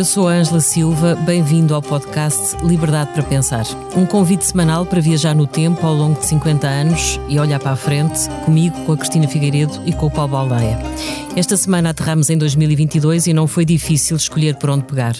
[0.00, 3.66] eu sou a Ângela Silva, bem-vindo ao podcast Liberdade para Pensar.
[3.94, 7.72] Um convite semanal para viajar no tempo ao longo de 50 anos e olhar para
[7.72, 10.78] a frente, comigo, com a Cristina Figueiredo e com o Paulo Baldeia.
[11.36, 15.16] Esta semana aterramos em 2022 e não foi difícil escolher por onde pegar.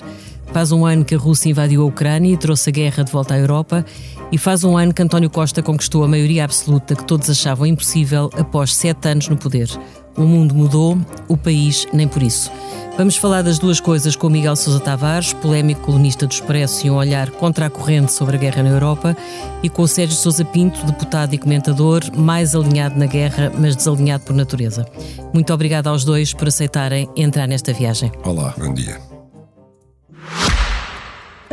[0.51, 3.35] Faz um ano que a Rússia invadiu a Ucrânia e trouxe a guerra de volta
[3.35, 3.85] à Europa,
[4.33, 8.31] e faz um ano que António Costa conquistou a maioria absoluta que todos achavam impossível
[8.33, 9.69] após sete anos no poder.
[10.17, 12.51] O mundo mudou, o país nem por isso.
[12.97, 16.97] Vamos falar das duas coisas com Miguel Sousa Tavares, polémico colunista do Expresso e um
[16.97, 19.17] olhar contra a corrente sobre a guerra na Europa,
[19.63, 24.25] e com o Sérgio Sousa Pinto, deputado e comentador, mais alinhado na guerra, mas desalinhado
[24.25, 24.85] por natureza.
[25.33, 28.13] Muito obrigada aos dois por aceitarem entrar nesta viagem.
[28.23, 29.01] Olá, bom dia.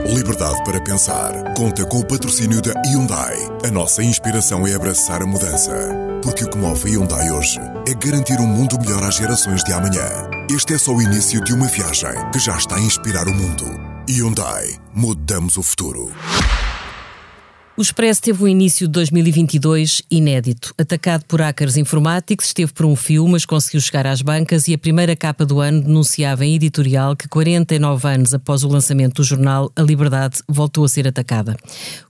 [0.05, 1.53] Liberdade para pensar.
[1.53, 3.35] Conta com o patrocínio da Hyundai.
[3.65, 6.06] A nossa inspiração é abraçar a mudança.
[6.37, 9.73] Porque o que move a Hyundai hoje é garantir um mundo melhor às gerações de
[9.73, 10.07] amanhã.
[10.51, 13.65] Este é só o início de uma viagem que já está a inspirar o mundo.
[14.07, 14.77] Hyundai.
[14.93, 16.11] Mudamos o futuro.
[17.77, 20.73] O Expresso teve um início de 2022 inédito.
[20.79, 24.77] Atacado por hackers informáticos, esteve por um fio, mas conseguiu chegar às bancas e a
[24.79, 29.71] primeira capa do ano denunciava em editorial que 49 anos após o lançamento do jornal,
[29.75, 31.55] a liberdade voltou a ser atacada.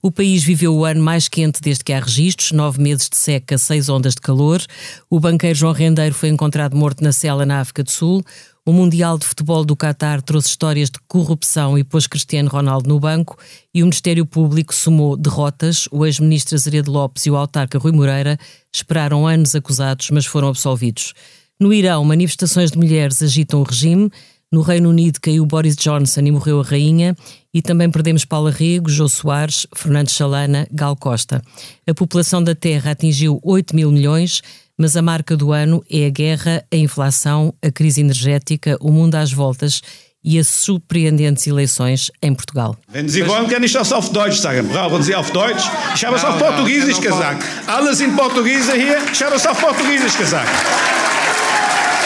[0.01, 3.57] O país viveu o ano mais quente desde que há registros, nove meses de seca,
[3.57, 4.61] seis ondas de calor.
[5.09, 8.23] O banqueiro João Rendeiro foi encontrado morto na cela na África do Sul.
[8.67, 12.99] O Mundial de Futebol do Qatar trouxe histórias de corrupção e pôs Cristiano Ronaldo no
[12.99, 13.37] banco
[13.73, 15.87] e o Ministério Público somou derrotas.
[15.89, 18.37] O ex-ministro Azeredo Lopes e o autarca Rui Moreira
[18.69, 21.13] esperaram anos acusados, mas foram absolvidos.
[21.57, 24.11] No Irão, manifestações de mulheres agitam o regime.
[24.51, 27.15] No Reino Unido caiu Boris Johnson e morreu a rainha.
[27.53, 31.41] E também perdemos Paula Rego, Jô Soares, Fernando Chalana, Gal Costa.
[31.89, 34.41] A população da Terra atingiu 8 mil milhões
[34.77, 39.15] mas a marca do ano é a guerra, a inflação, a crise energética, o mundo
[39.15, 39.81] às voltas
[40.23, 42.77] e as surpreendentes eleições em Portugal.
[42.93, 44.67] Wenn Sie wollen, kann ich das auf Deutsch sagen.
[44.67, 45.63] Brauchen Sie auf Deutsch?
[45.95, 47.43] Ich habe es auf Portugiesisch gesagt.
[47.67, 48.97] Alle sind Portugiese hier.
[49.11, 50.49] Ich habe es auf Portugiesisch gesagt.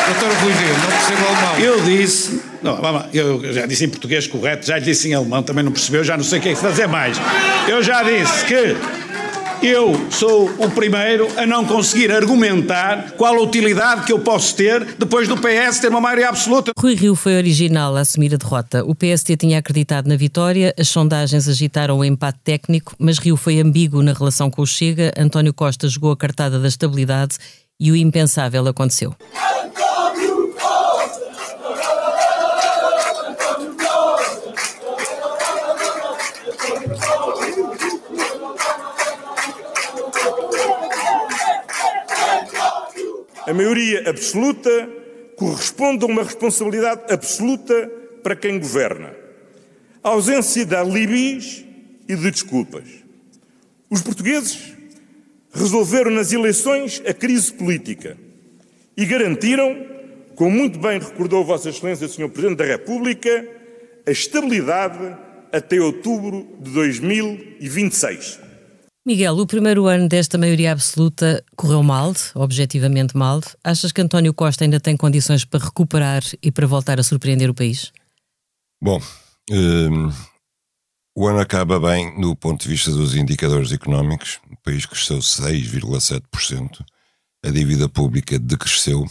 [0.07, 1.59] Doutor Rui Rio, não percebo alemão.
[1.59, 5.41] Eu disse, não, vamos lá, eu já disse em português correto, já disse em alemão,
[5.41, 7.17] também não percebeu, já não sei o que é que fazer mais.
[7.67, 8.75] Eu já disse que
[9.61, 14.83] eu sou o primeiro a não conseguir argumentar qual a utilidade que eu posso ter
[14.97, 16.72] depois do PS ter uma maioria absoluta.
[16.77, 18.83] Rui Rio foi original a assumir a derrota.
[18.83, 23.59] O PST tinha acreditado na vitória, as sondagens agitaram o empate técnico, mas Rio foi
[23.59, 27.38] ambíguo na relação com o Chega, António Costa jogou a cartada da estabilidade
[27.79, 29.16] e o impensável aconteceu.
[43.51, 44.89] A maioria absoluta
[45.35, 47.91] corresponde a uma responsabilidade absoluta
[48.23, 49.13] para quem governa.
[50.01, 51.66] A ausência de alibis
[52.07, 52.85] e de desculpas.
[53.90, 54.73] Os portugueses
[55.53, 58.16] resolveram nas eleições a crise política
[58.95, 59.85] e garantiram,
[60.34, 62.29] como muito bem recordou Vossa Excelência, Sr.
[62.29, 63.45] Presidente da República,
[64.07, 65.13] a estabilidade
[65.51, 68.40] até outubro de 2026.
[69.03, 73.41] Miguel, o primeiro ano desta maioria absoluta correu mal, objetivamente mal.
[73.63, 77.53] Achas que António Costa ainda tem condições para recuperar e para voltar a surpreender o
[77.53, 77.91] país?
[78.79, 79.01] Bom,
[79.50, 80.11] um,
[81.17, 84.40] o ano acaba bem do ponto de vista dos indicadores económicos.
[84.51, 86.85] O país cresceu 6,7%,
[87.44, 89.03] a dívida pública decresceu,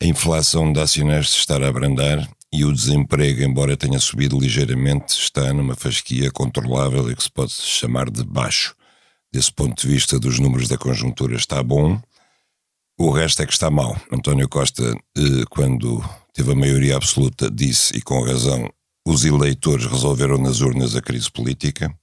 [0.00, 5.18] a inflação de acionários se está a abrandar e o desemprego, embora tenha subido ligeiramente,
[5.18, 8.76] está numa fasquia controlável e que se pode chamar de baixo
[9.36, 12.00] desse ponto de vista dos números da conjuntura está bom,
[12.98, 13.94] o resto é que está mal.
[14.10, 14.82] António Costa,
[15.14, 16.02] eh, quando
[16.32, 18.66] teve a maioria absoluta, disse, e com razão,
[19.06, 21.94] os eleitores resolveram nas urnas a crise política,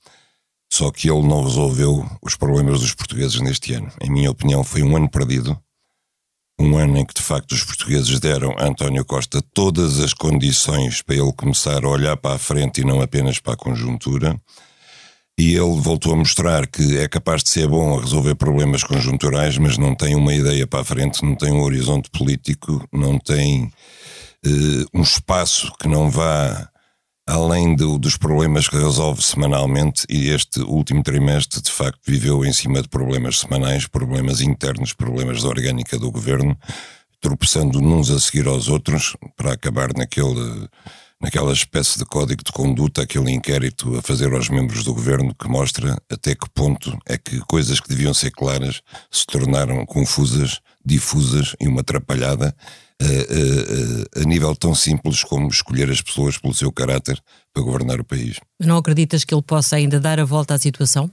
[0.71, 3.91] só que ele não resolveu os problemas dos portugueses neste ano.
[3.99, 5.59] Em minha opinião, foi um ano perdido,
[6.59, 11.01] um ano em que de facto os portugueses deram a António Costa todas as condições
[11.01, 14.39] para ele começar a olhar para a frente e não apenas para a conjuntura
[15.37, 19.57] e ele voltou a mostrar que é capaz de ser bom a resolver problemas conjunturais,
[19.57, 23.63] mas não tem uma ideia para a frente, não tem um horizonte político, não tem
[24.45, 26.69] uh, um espaço que não vá
[27.25, 30.05] além do, dos problemas que resolve semanalmente.
[30.07, 35.41] E este último trimestre, de facto, viveu em cima de problemas semanais, problemas internos, problemas
[35.41, 36.55] da orgânica do governo,
[37.19, 40.67] tropeçando uns a seguir aos outros para acabar naquele
[41.23, 45.47] naquela espécie de código de conduta, aquele inquérito a fazer aos membros do governo que
[45.47, 51.55] mostra até que ponto é que coisas que deviam ser claras se tornaram confusas, difusas
[51.61, 52.53] e uma atrapalhada
[53.01, 57.17] a, a, a, a nível tão simples como escolher as pessoas pelo seu caráter
[57.53, 58.41] para governar o país.
[58.59, 61.09] Não acreditas que ele possa ainda dar a volta à situação?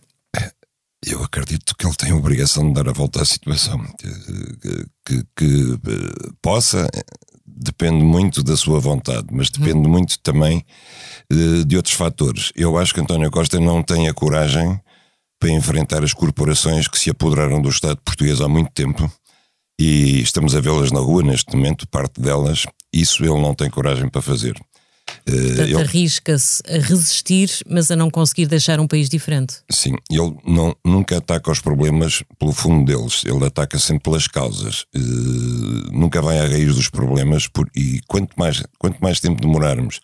[1.06, 3.82] Eu acredito que ele tem a obrigação de dar a volta à situação.
[3.98, 6.86] Que, que, que eh, possa,
[7.60, 9.90] depende muito da sua vontade, mas depende uhum.
[9.90, 10.64] muito também
[11.30, 12.52] de, eh, de outros fatores.
[12.56, 14.80] Eu acho que António Costa não tem a coragem
[15.38, 19.10] para enfrentar as corporações que se apoderaram do Estado português há muito tempo
[19.80, 24.08] e estamos a vê-las na rua neste momento, parte delas, isso ele não tem coragem
[24.08, 24.54] para fazer.
[25.25, 29.56] Portanto, ele, arrisca-se a resistir, mas a não conseguir deixar um país diferente.
[29.70, 34.84] Sim, ele não, nunca ataca os problemas pelo fundo deles, ele ataca sempre pelas causas.
[34.94, 40.00] Uh, nunca vai à raiz dos problemas por, e quanto mais, quanto mais tempo demorarmos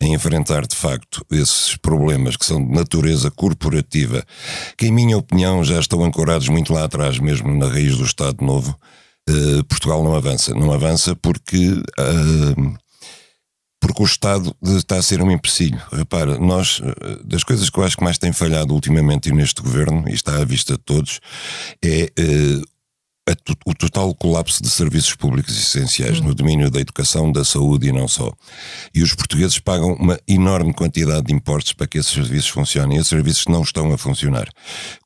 [0.00, 4.24] em enfrentar de facto esses problemas que são de natureza corporativa,
[4.76, 8.44] que em minha opinião já estão ancorados muito lá atrás mesmo na raiz do Estado
[8.44, 8.78] Novo,
[9.28, 10.54] uh, Portugal não avança.
[10.54, 11.70] Não avança porque...
[11.98, 12.78] Uh,
[13.80, 15.80] porque o Estado está a ser um empecilho.
[15.92, 20.04] Repara, nós, eh, das coisas que eu acho que mais tem falhado ultimamente neste governo,
[20.08, 21.20] e está à vista de todos,
[21.84, 22.62] é uh,
[23.66, 28.08] o total colapso de serviços públicos essenciais no domínio da educação, da saúde e não
[28.08, 28.32] só.
[28.94, 33.00] E os portugueses pagam uma enorme quantidade de impostos para que esses serviços funcionem e
[33.00, 34.48] esses serviços não estão a funcionar.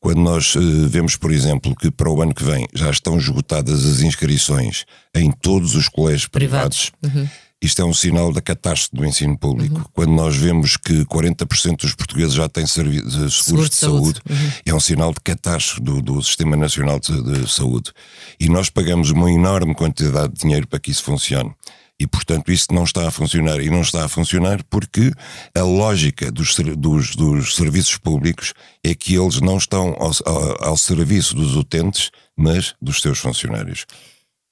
[0.01, 3.85] Quando nós uh, vemos, por exemplo, que para o ano que vem já estão esgotadas
[3.85, 4.85] as inscrições
[5.15, 7.23] em todos os colégios privados, privados.
[7.23, 9.76] Uhum isto é um sinal da catástrofe do ensino público.
[9.76, 9.85] Uhum.
[9.93, 14.20] Quando nós vemos que 40% dos portugueses já têm seguros Seguro de, de, saúde, saúde.
[14.29, 14.53] Uhum.
[14.67, 17.93] é um sinal de catástrofe do, do Sistema Nacional de, de, Saúde.
[18.41, 21.55] E nós pagamos uma enorme quantidade de dinheiro para que isso funcione.
[22.00, 23.61] E, portanto, isso não está a funcionar.
[23.61, 25.12] E não está a funcionar porque
[25.55, 30.76] a lógica dos, dos, dos serviços públicos é que eles não estão ao, ao, ao
[30.76, 33.87] serviço dos utentes, mas dos seus funcionários.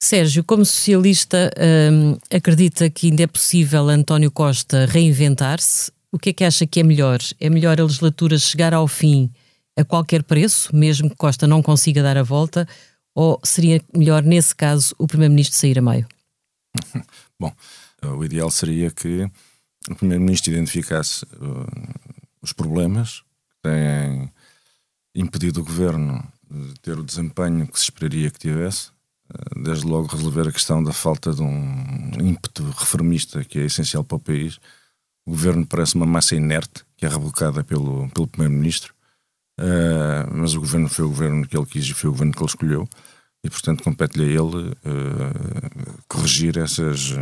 [0.03, 1.51] Sérgio, como socialista,
[1.93, 5.91] hum, acredita que ainda é possível António Costa reinventar-se?
[6.11, 7.19] O que é que acha que é melhor?
[7.39, 9.31] É melhor a legislatura chegar ao fim
[9.77, 12.67] a qualquer preço, mesmo que Costa não consiga dar a volta?
[13.13, 16.07] Ou seria melhor, nesse caso, o Primeiro-Ministro sair a meio?
[17.39, 17.53] Bom,
[18.03, 19.29] o ideal seria que
[19.87, 21.67] o Primeiro-Ministro identificasse uh,
[22.41, 24.31] os problemas que têm
[25.13, 28.89] impedido o Governo de ter o desempenho que se esperaria que tivesse
[29.55, 34.17] desde logo resolver a questão da falta de um ímpeto reformista que é essencial para
[34.17, 34.57] o país.
[35.25, 38.93] O governo parece uma massa inerte que é rebocada pelo, pelo primeiro-ministro,
[39.59, 42.39] uh, mas o governo foi o governo que ele quis e foi o governo que
[42.39, 42.89] ele escolheu
[43.43, 47.13] e, portanto, compete-lhe a ele uh, corrigir essas,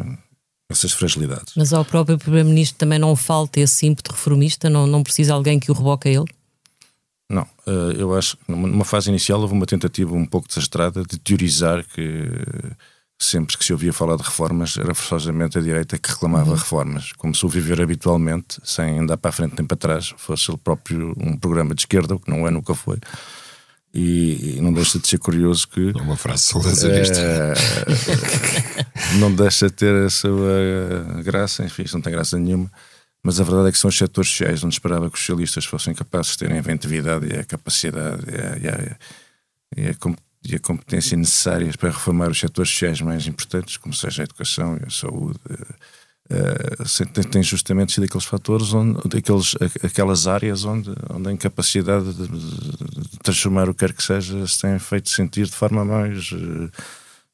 [0.70, 1.54] essas fragilidades.
[1.56, 4.70] Mas ao próprio primeiro-ministro também não falta esse ímpeto reformista?
[4.70, 6.39] Não, não precisa alguém que o reboque a ele?
[7.30, 11.20] Não, eh, eu acho que numa fase inicial houve uma tentativa um pouco desastrada de
[11.20, 12.28] teorizar que
[13.20, 16.56] sempre que se ouvia falar de reformas era forçosamente a direita que reclamava uhum.
[16.56, 20.50] reformas, como se o viver habitualmente, sem andar para a frente nem para trás, fosse
[20.50, 22.98] ele próprio um programa de esquerda, o que não é, nunca foi.
[23.94, 25.92] E, e não deixa de ser curioso que.
[25.96, 27.20] É uma frase salazarista.
[27.20, 27.54] É,
[29.20, 32.72] não deixa de ter a sua graça, enfim, isso não tem graça nenhuma
[33.24, 35.94] mas a verdade é que são os setores sociais onde esperava que os socialistas fossem
[35.94, 38.98] capazes de terem a inventividade e a capacidade e a, e a,
[39.78, 39.96] e a,
[40.44, 44.78] e a competência necessárias para reformar os setores sociais mais importantes, como seja a educação
[44.82, 45.40] e a saúde.
[46.32, 52.28] Uh, tem justamente sido aqueles fatores, onde, daqueles, aquelas áreas onde, onde a incapacidade de,
[52.28, 56.70] de, transformar o que quer que seja se tem feito sentir de forma mais uh,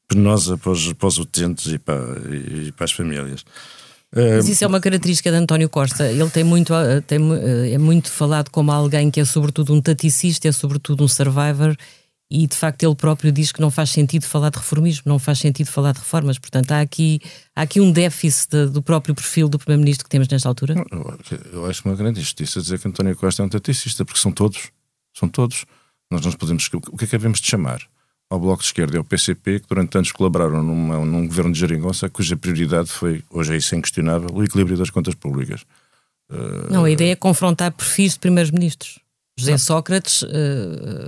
[0.08, 3.44] penosa para os, para os utentes e para, e para as famílias.
[4.14, 6.10] Mas isso é uma característica de António Costa.
[6.10, 9.80] Ele tem muito, eh, tem, eh, é muito falado como alguém que é sobretudo um
[9.80, 11.76] taticista, é sobretudo um survivor
[12.30, 15.38] e de facto ele próprio diz que não faz sentido falar de reformismo, não faz
[15.38, 16.38] sentido falar de reformas.
[16.38, 17.20] Portanto, há aqui,
[17.54, 20.74] há aqui um déficit de, do próprio perfil do Primeiro-Ministro que temos nesta altura.
[21.52, 24.70] Eu, acho uma grande injustiça dizer que António Costa é um taticista, porque são todos.
[25.14, 25.64] São todos.
[26.10, 26.68] Nós não podemos.
[26.72, 27.80] O que é que devemos de chamar?
[28.28, 31.60] Ao Bloco de Esquerda e ao PCP, que durante anos colaboraram numa, num governo de
[31.60, 35.62] geringonça, cuja prioridade foi, hoje é isso inquestionável, o equilíbrio das contas públicas.
[36.30, 36.72] Uh...
[36.72, 38.98] Não, a ideia é confrontar perfis de primeiros ministros.
[39.38, 39.58] José não.
[39.58, 40.26] Sócrates uh,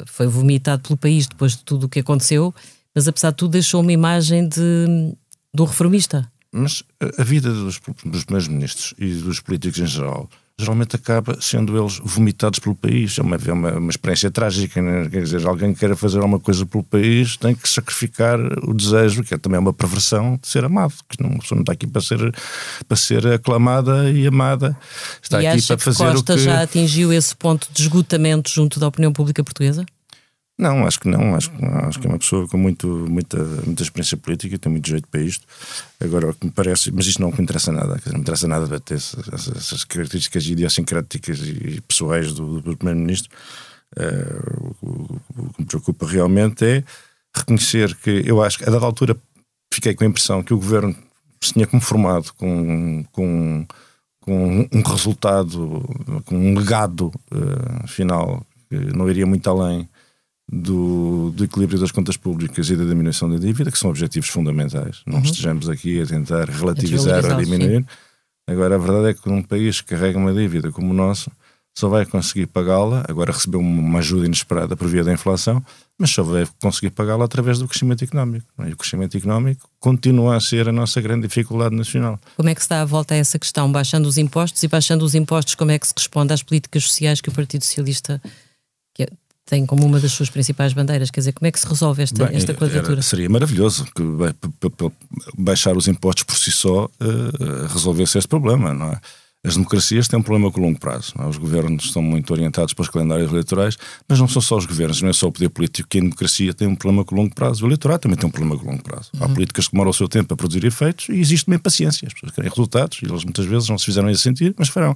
[0.07, 2.55] foi vomitado pelo país depois de tudo o que aconteceu,
[2.95, 5.15] mas apesar de tudo deixou uma imagem de,
[5.53, 6.31] do reformista.
[6.53, 6.83] Mas
[7.19, 12.01] a vida dos, dos primeiros ministros e dos políticos em geral geralmente acaba sendo eles
[12.03, 13.17] vomitados pelo país.
[13.19, 14.83] É uma, é uma, uma experiência trágica.
[14.83, 15.09] Né?
[15.09, 18.39] Quer dizer, alguém que queira fazer alguma coisa pelo país tem que sacrificar
[18.69, 20.95] o desejo, que é também uma perversão, de ser amado.
[21.09, 22.35] Que não, não está aqui para ser,
[22.89, 24.77] para ser aclamada e amada.
[25.23, 26.43] Está e aqui para fazer que Costa o que.
[26.43, 29.87] já atingiu esse ponto de esgotamento junto da opinião pública portuguesa?
[30.59, 31.37] Não, acho que não.
[31.37, 31.53] Acho,
[31.87, 35.21] acho que é uma pessoa com muito, muita, muita experiência política, tem muito jeito para
[35.21, 35.47] isto.
[36.01, 38.49] Agora, o que me parece, mas isto não me interessa nada, dizer, não me interessa
[38.49, 43.31] nada bater essas, essas características idiosincráticas e pessoais do, do Primeiro-Ministro.
[43.97, 46.85] Uh, o, o, que me preocupa realmente é
[47.35, 49.17] reconhecer que eu acho que a dada altura
[49.73, 50.95] fiquei com a impressão que o governo
[51.41, 53.67] se tinha conformado com, com,
[54.21, 55.83] com um resultado,
[56.27, 59.89] com um legado uh, final que não iria muito além
[60.51, 65.03] do, do, equilíbrio das contas públicas e da diminuição da dívida, que são objetivos fundamentais.
[65.07, 65.25] Não uhum.
[65.25, 67.81] estejamos aqui a tentar relativizar ou diminuir.
[67.81, 67.87] Sim.
[68.47, 71.31] Agora, a verdade é que um país que carrega uma dívida como o nosso
[71.77, 75.65] só vai conseguir pagá-la, agora recebeu uma ajuda inesperada por via da inflação,
[75.97, 78.47] mas só vai conseguir pagá-la através do crescimento económico.
[78.67, 82.19] E o crescimento económico continua a ser a nossa grande dificuldade nacional.
[82.37, 83.71] Como é que se dá a volta a essa questão?
[83.71, 87.21] Baixando os impostos e baixando os impostos, como é que se responde às políticas sociais
[87.21, 88.21] que o Partido Socialista
[89.49, 91.11] tem como uma das suas principais bandeiras.
[91.11, 92.95] Quer dizer, como é que se resolve esta, Bem, esta quadratura?
[92.95, 94.03] Era, seria maravilhoso que
[95.37, 99.01] baixar os impostos por si só uh, resolvesse este problema, não é?
[99.45, 101.15] As democracias têm um problema com longo prazo.
[101.19, 101.25] É?
[101.25, 103.79] Os governos estão muito orientados para os calendários eleitorais,
[104.09, 106.53] mas não são só os governos, não é só o poder político que a democracia
[106.53, 107.65] tem um problema com longo prazo.
[107.65, 109.11] O eleitorado também tem um problema com longo prazo.
[109.15, 109.25] Uhum.
[109.25, 112.07] Há políticas que demoram o seu tempo a produzir efeitos e existe uma impaciência.
[112.07, 114.95] As pessoas querem resultados e elas muitas vezes não se fizeram esse sentido, mas farão.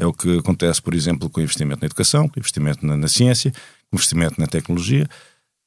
[0.00, 2.96] É o que acontece, por exemplo, com o investimento na educação, com o investimento na,
[2.96, 3.52] na ciência,
[3.92, 5.06] investimento na tecnologia,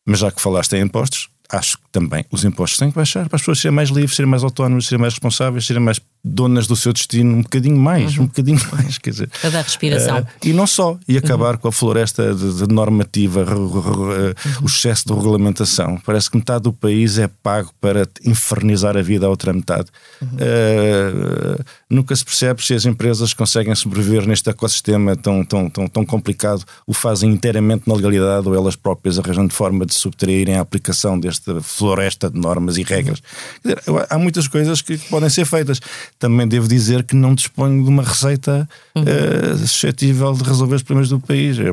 [0.04, 3.36] mas já que falaste em impostos, acho que também os impostos têm que baixar para
[3.36, 6.76] as pessoas serem mais livres, serem mais autónomas, serem mais responsáveis, serem mais donas do
[6.76, 8.24] seu destino um bocadinho mais, uhum.
[8.24, 9.30] um bocadinho mais, quer dizer.
[9.42, 10.20] Para dar respiração.
[10.20, 11.62] Uh, e não só, e acabar uhum.
[11.62, 14.34] com a floresta de, de normativa, uhum.
[14.62, 16.00] o excesso de regulamentação.
[16.06, 19.90] Parece que metade do país é pago para infernizar a vida à outra metade.
[20.22, 26.06] Uh, nunca se percebe se as empresas conseguem sobreviver neste ecossistema tão, tão, tão, tão
[26.06, 31.20] complicado, o fazem inteiramente na legalidade ou elas próprias arranjando forma de subtraírem a aplicação
[31.20, 33.22] desta floresta de normas e regras.
[33.64, 35.82] Dizer, há muitas coisas que podem ser feitas
[36.20, 39.04] também devo dizer que não disponho de uma receita uhum.
[39.04, 41.58] uh, suscetível de resolver os problemas do país.
[41.60, 41.66] É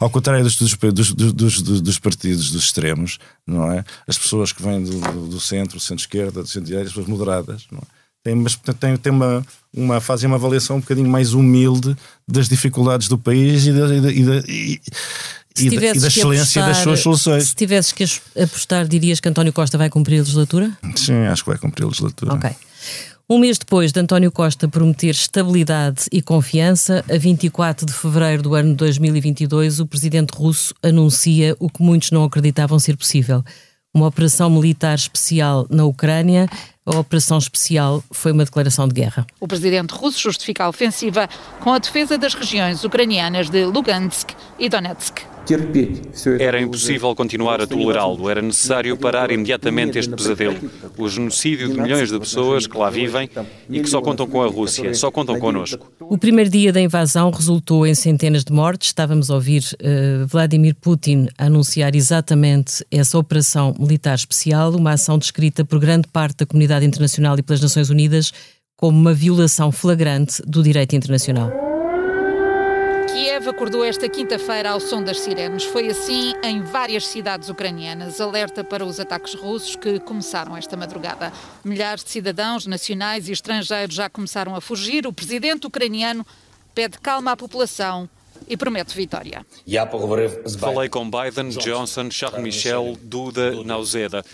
[0.00, 3.84] ao contrário dos, dos, dos, dos, partidos dos extremos, não é?
[4.06, 7.78] As pessoas que vêm do, do centro, do centro-esquerda, do centro-direita, as pessoas moderadas, não
[7.78, 8.02] é?
[8.24, 9.44] Tem, mas tem, tem uma,
[9.74, 11.96] uma, fazem uma avaliação um bocadinho mais humilde
[12.26, 14.80] das dificuldades do país e da, e da, e da e,
[15.58, 17.48] e, da, e da excelência apostar, das suas soluções.
[17.48, 18.04] Se tivesses que
[18.40, 20.70] apostar, dirias que António Costa vai cumprir a legislatura?
[20.96, 22.34] Sim, acho que vai cumprir a legislatura.
[22.34, 22.50] Ok.
[23.32, 28.54] Um mês depois de António Costa prometer estabilidade e confiança, a 24 de fevereiro do
[28.54, 33.42] ano 2022, o presidente russo anuncia o que muitos não acreditavam ser possível:
[33.94, 36.46] uma operação militar especial na Ucrânia.
[36.84, 39.26] A operação especial foi uma declaração de guerra.
[39.40, 41.26] O presidente russo justifica a ofensiva
[41.60, 45.31] com a defesa das regiões ucranianas de Lugansk e Donetsk.
[46.38, 50.56] Era impossível continuar a tolerá-lo, era necessário parar imediatamente este pesadelo.
[50.96, 53.28] O genocídio de milhões de pessoas que lá vivem
[53.68, 55.90] e que só contam com a Rússia, só contam connosco.
[56.00, 58.88] O primeiro dia da invasão resultou em centenas de mortes.
[58.88, 65.64] Estávamos a ouvir uh, Vladimir Putin anunciar exatamente essa operação militar especial, uma ação descrita
[65.64, 68.32] por grande parte da comunidade internacional e pelas Nações Unidas
[68.76, 71.71] como uma violação flagrante do direito internacional.
[73.12, 75.64] Kiev acordou esta quinta-feira ao som das sirenes.
[75.64, 78.22] Foi assim em várias cidades ucranianas.
[78.22, 81.30] Alerta para os ataques russos que começaram esta madrugada.
[81.62, 85.06] Milhares de cidadãos nacionais e estrangeiros já começaram a fugir.
[85.06, 86.26] O presidente ucraniano
[86.74, 88.08] pede calma à população
[88.48, 89.44] e promete vitória.
[90.58, 94.24] Falei com Biden, Johnson, Charles Michel, Duda, Nauseda.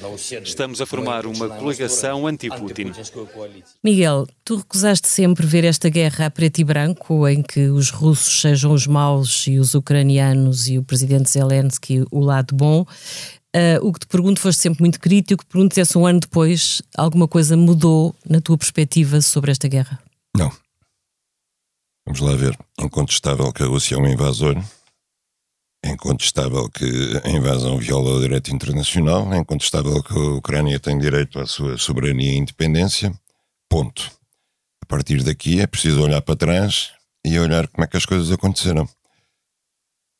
[0.44, 2.92] Estamos a formar uma coligação anti-Putin.
[3.82, 8.40] Miguel, tu recusaste sempre ver esta guerra a preto e branco, em que os russos
[8.40, 12.86] sejam os maus e os ucranianos e o presidente Zelensky o lado bom.
[13.56, 16.82] Uh, o que te pergunto, foste sempre muito crítico, pergunto é se um ano depois
[16.96, 19.98] alguma coisa mudou na tua perspectiva sobre esta guerra.
[20.36, 20.52] Não.
[22.08, 22.58] Vamos lá ver.
[22.80, 24.56] Incontestável que a Rússia é um invasor.
[25.84, 26.86] É incontestável que
[27.22, 29.30] a invasão viola o direito internacional.
[29.30, 33.12] É incontestável que a Ucrânia tem direito à sua soberania e independência.
[33.68, 34.10] Ponto.
[34.82, 38.32] A partir daqui é preciso olhar para trás e olhar como é que as coisas
[38.32, 38.88] aconteceram.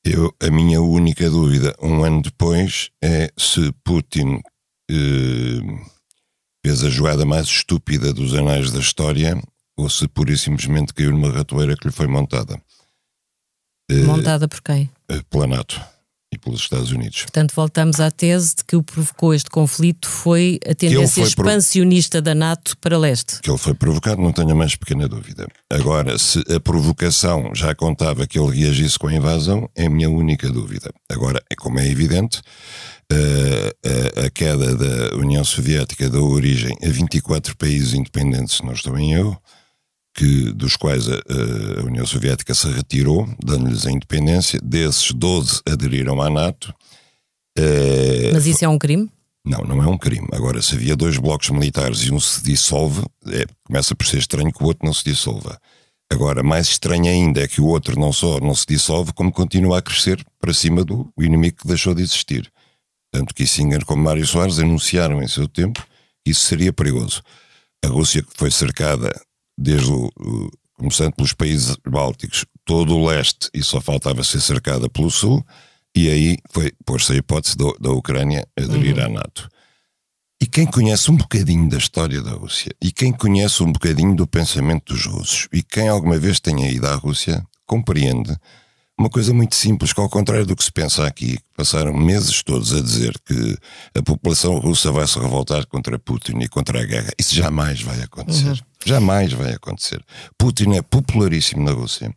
[0.04, 4.42] Eu, a minha única dúvida, um ano depois, é se Putin
[4.90, 5.62] eh,
[6.62, 9.42] fez a jogada mais estúpida dos anais da história
[9.78, 12.60] ou se pura e simplesmente caiu numa ratoeira que lhe foi montada.
[14.04, 14.90] Montada por quem?
[15.30, 15.80] Pela NATO
[16.30, 17.22] e pelos Estados Unidos.
[17.22, 21.22] Portanto, voltamos à tese de que o que provocou este conflito foi a tendência foi
[21.22, 23.40] expansionista da NATO para leste.
[23.40, 25.46] Que ele foi provocado, não tenho a mais pequena dúvida.
[25.70, 30.10] Agora, se a provocação já contava que ele reagisse com a invasão, é a minha
[30.10, 30.92] única dúvida.
[31.08, 32.42] Agora, é como é evidente,
[33.10, 38.74] a, a, a queda da União Soviética deu origem a 24 países independentes, se não
[38.74, 39.40] estou em erro,
[40.14, 41.20] que, dos quais a,
[41.80, 44.60] a União Soviética se retirou, dando-lhes a independência.
[44.62, 46.74] Desses, 12 aderiram à NATO.
[47.58, 49.10] Uh, Mas isso é um crime?
[49.44, 50.26] Não, não é um crime.
[50.32, 54.52] Agora, se havia dois blocos militares e um se dissolve, é, começa por ser estranho
[54.52, 55.58] que o outro não se dissolva.
[56.10, 59.78] Agora, mais estranho ainda é que o outro não só não se dissolve, como continua
[59.78, 62.50] a crescer para cima do inimigo que deixou de existir.
[63.12, 65.86] Tanto Kissinger como Mário Soares anunciaram em seu tempo
[66.24, 67.22] que isso seria perigoso.
[67.84, 69.14] A Rússia foi cercada
[69.58, 70.10] desde o,
[70.74, 75.44] começando pelos países bálticos, todo o leste, e só faltava ser cercada pelo sul,
[75.94, 79.04] e aí foi pôr-se a hipótese do, da Ucrânia aderir uhum.
[79.04, 79.48] à NATO.
[80.40, 84.26] E quem conhece um bocadinho da história da Rússia, e quem conhece um bocadinho do
[84.26, 88.36] pensamento dos russos, e quem alguma vez tenha ido à Rússia, compreende
[88.98, 92.74] uma coisa muito simples, que ao contrário do que se pensa aqui, passaram meses todos
[92.74, 93.56] a dizer que
[93.94, 97.10] a população russa vai se revoltar contra Putin e contra a guerra.
[97.18, 98.48] Isso jamais vai acontecer.
[98.48, 98.56] Uhum.
[98.84, 100.02] Jamais vai acontecer.
[100.36, 102.12] Putin é popularíssimo na Rússia.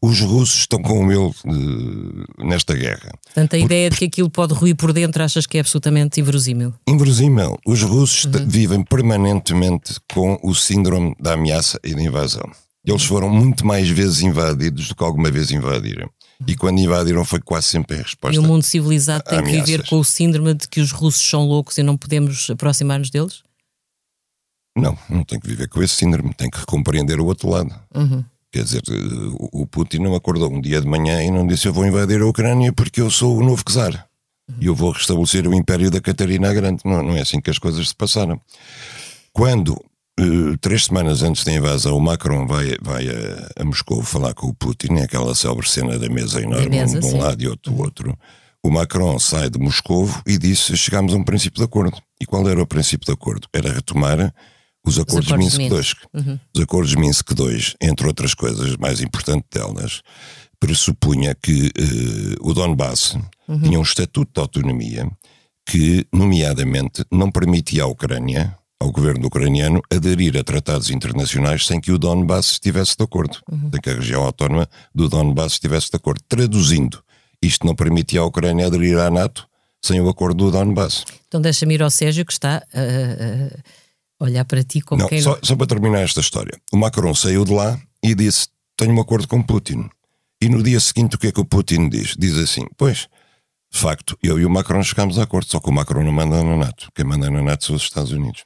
[0.00, 3.12] Os russos estão com ele uh, nesta guerra.
[3.24, 6.20] Portanto, a por, ideia de que aquilo pode ruir por dentro achas que é absolutamente
[6.20, 6.72] inverosímil?
[6.88, 7.58] Inverosímil.
[7.66, 8.46] Os russos uhum.
[8.46, 12.50] vivem permanentemente com o síndrome da ameaça e da invasão.
[12.86, 16.08] Eles foram muito mais vezes invadidos do que alguma vez invadiram.
[16.46, 18.36] E quando invadiram foi quase sempre a resposta.
[18.36, 21.44] E o mundo civilizado tem que viver com o síndrome de que os russos são
[21.44, 23.42] loucos e não podemos aproximar-nos deles?
[24.76, 27.74] Não, não tem que viver com esse síndrome, tem que compreender o outro lado.
[27.94, 28.22] Uhum.
[28.52, 28.82] Quer dizer,
[29.52, 32.26] o Putin não acordou um dia de manhã e não disse eu vou invadir a
[32.26, 34.06] Ucrânia porque eu sou o novo czar
[34.48, 34.56] uhum.
[34.60, 36.82] e eu vou restabelecer o império da Catarina Grande.
[36.84, 38.40] Não, não é assim que as coisas se passaram.
[39.32, 39.82] Quando
[40.18, 44.46] Uh, três semanas antes da invasão, o Macron vai, vai a, a Moscou falar com
[44.46, 47.48] o Putin, é aquela célebre cena da mesa enorme, mesa, um de um lado e
[47.48, 48.18] outro do outro.
[48.62, 51.96] O Macron sai de Moscou e disse: chegámos a um princípio de acordo.
[52.20, 53.46] E qual era o princípio de acordo?
[53.52, 54.34] Era retomar
[54.84, 55.70] os acordos, de Minsk II.
[56.14, 56.40] Uhum.
[56.54, 60.00] Os acordos de Minsk II, entre outras coisas, mais importante delas,
[60.58, 63.60] pressupunha que uh, o Donbass uhum.
[63.60, 65.08] tinha um estatuto de autonomia
[65.66, 71.92] que, nomeadamente, não permitia à Ucrânia ao governo ucraniano aderir a tratados internacionais sem que
[71.92, 73.70] o Donbass estivesse de acordo, uhum.
[73.70, 76.20] sem que a região autónoma do Donbass estivesse de acordo.
[76.28, 77.02] Traduzindo,
[77.40, 79.48] isto não permitia à Ucrânia aderir à NATO
[79.82, 81.04] sem o acordo do Donbass.
[81.28, 85.20] Então deixa-me ir ao Sérgio que está a olhar para ti como não, quem...
[85.20, 86.58] Só, só para terminar esta história.
[86.72, 89.88] O Macron saiu de lá e disse, tenho um acordo com Putin.
[90.42, 92.14] E no dia seguinte o que é que o Putin diz?
[92.18, 93.08] Diz assim, pois...
[93.68, 96.42] De facto, eu e o Macron chegámos a acordo, só que o Macron não manda
[96.42, 96.88] na NATO.
[96.94, 98.44] Quem manda na NATO são os Estados Unidos.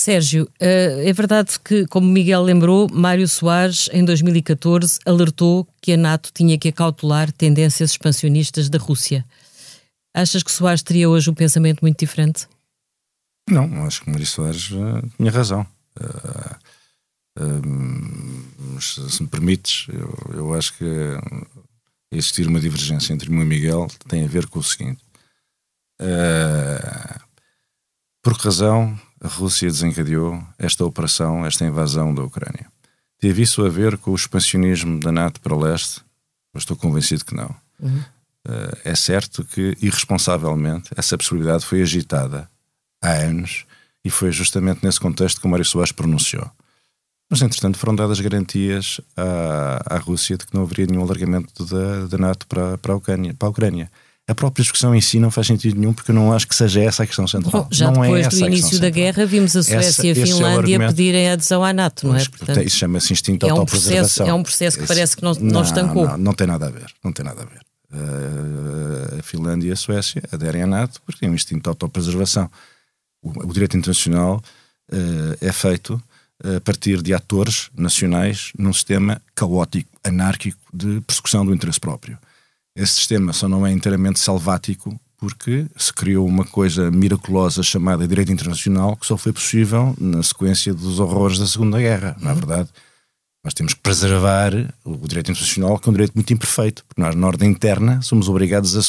[0.00, 5.96] Sérgio, eh, é verdade que, como Miguel lembrou, Mário Soares, em 2014, alertou que a
[5.96, 9.26] NATO tinha que acautelar tendências expansionistas da Rússia.
[10.14, 12.48] Achas que Soares teria hoje um pensamento muito diferente?
[13.48, 15.66] Não, acho que Mário Soares uh, tinha razão.
[15.98, 16.70] Uh,
[18.80, 19.86] se me permites,
[20.32, 20.84] eu, acho que
[22.12, 25.00] existir uma divergência entre mim e Miguel tem a ver com o seguinte.
[28.22, 32.66] Por que razão a Rússia desencadeou esta operação, esta invasão da Ucrânia?
[33.18, 36.00] Teve isso a ver com o expansionismo da NATO para o leste?
[36.54, 37.54] Eu estou convencido que não.
[37.78, 38.02] Uhum.
[38.48, 42.50] Uh, é certo que, irresponsavelmente, essa possibilidade foi agitada
[43.02, 43.66] há anos
[44.04, 46.50] e foi justamente nesse contexto que o Mário Soares pronunciou.
[47.28, 52.06] Mas, entretanto, foram dadas garantias à, à Rússia de que não haveria nenhum alargamento da,
[52.06, 53.90] da NATO para, para, a Ucrânia, para a Ucrânia
[54.30, 56.80] a própria discussão em si não faz sentido nenhum, porque eu não acho que seja
[56.80, 57.64] essa a questão central.
[57.64, 60.14] Bom, já não é depois é do início da guerra, vimos a Suécia e a
[60.14, 62.24] Finlândia é pedirem adesão à NATO, não é?
[62.24, 65.34] Portanto, isso chama-se instinto de é um processo É um processo que parece que não,
[65.34, 66.06] não, não estancou.
[66.06, 67.60] Não, não tem nada a ver, não tem nada a ver.
[67.92, 72.48] Uh, a Finlândia e a Suécia aderem à NATO porque têm um instinto de autopreservação.
[73.20, 74.40] O, o direito internacional
[74.92, 76.00] uh, é feito
[76.56, 82.16] a partir de atores nacionais num sistema caótico, anárquico de persecução do interesse próprio.
[82.76, 88.32] Esse sistema só não é inteiramente selvático porque se criou uma coisa miraculosa chamada direito
[88.32, 92.24] internacional que só foi possível na sequência dos horrores da Segunda Guerra, uhum.
[92.24, 92.68] na verdade.
[93.42, 94.52] Nós temos que preservar
[94.84, 98.28] o direito internacional, que é um direito muito imperfeito, porque nós, na ordem interna, somos
[98.28, 98.82] obrigados a,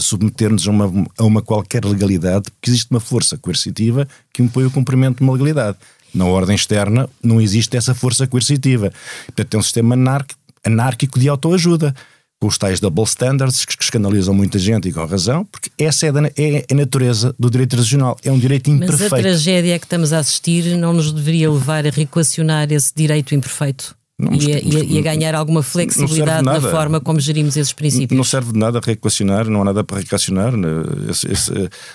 [0.00, 4.70] submeter-nos a uma, a uma qualquer legalidade, porque existe uma força coercitiva que impõe o
[4.70, 5.76] cumprimento de uma legalidade.
[6.14, 8.90] Na ordem externa não existe essa força coercitiva.
[9.26, 11.94] Portanto, é um sistema anárquico, anárquico de autoajuda
[12.40, 16.10] com os tais double standards que escandalizam muita gente e com razão, porque essa é,
[16.36, 18.16] é a natureza do direito regional.
[18.24, 19.10] É um direito imperfeito.
[19.10, 23.34] Mas a tragédia que estamos a assistir não nos deveria levar a reequacionar esse direito
[23.34, 23.97] imperfeito?
[24.20, 28.16] Não, e, a, e, a, ganhar alguma flexibilidade na forma como gerimos esses princípios.
[28.16, 30.56] Não serve de nada reequacionar, não há nada para reequacionar.
[30.56, 30.68] Né?
[31.08, 31.52] Esse, esse,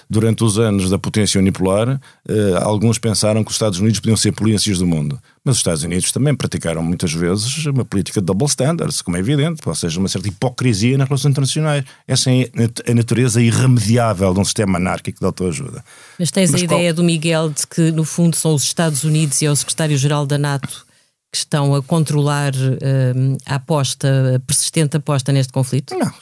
[0.09, 4.31] durante os anos da potência unipolar, eh, alguns pensaram que os Estados Unidos podiam ser
[4.31, 5.19] polícias do mundo.
[5.43, 9.19] Mas os Estados Unidos também praticaram muitas vezes uma política de double standards, como é
[9.19, 11.83] evidente, ou seja, uma certa hipocrisia nas relações internacionais.
[12.07, 12.49] Essa é
[12.89, 15.83] a natureza irremediável de um sistema anárquico de autoajuda.
[16.17, 16.79] Mas tens Mas a qual...
[16.79, 20.25] ideia do Miguel de que, no fundo, são os Estados Unidos e é o secretário-geral
[20.25, 20.86] da NATO
[21.34, 25.96] que estão a controlar uh, a aposta, a persistente aposta neste conflito?
[25.98, 26.13] Não,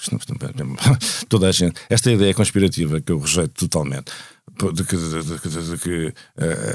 [1.28, 1.76] toda a gente.
[1.90, 4.10] Esta ideia conspirativa que eu rejeito totalmente,
[4.74, 6.14] de que, de, de, de que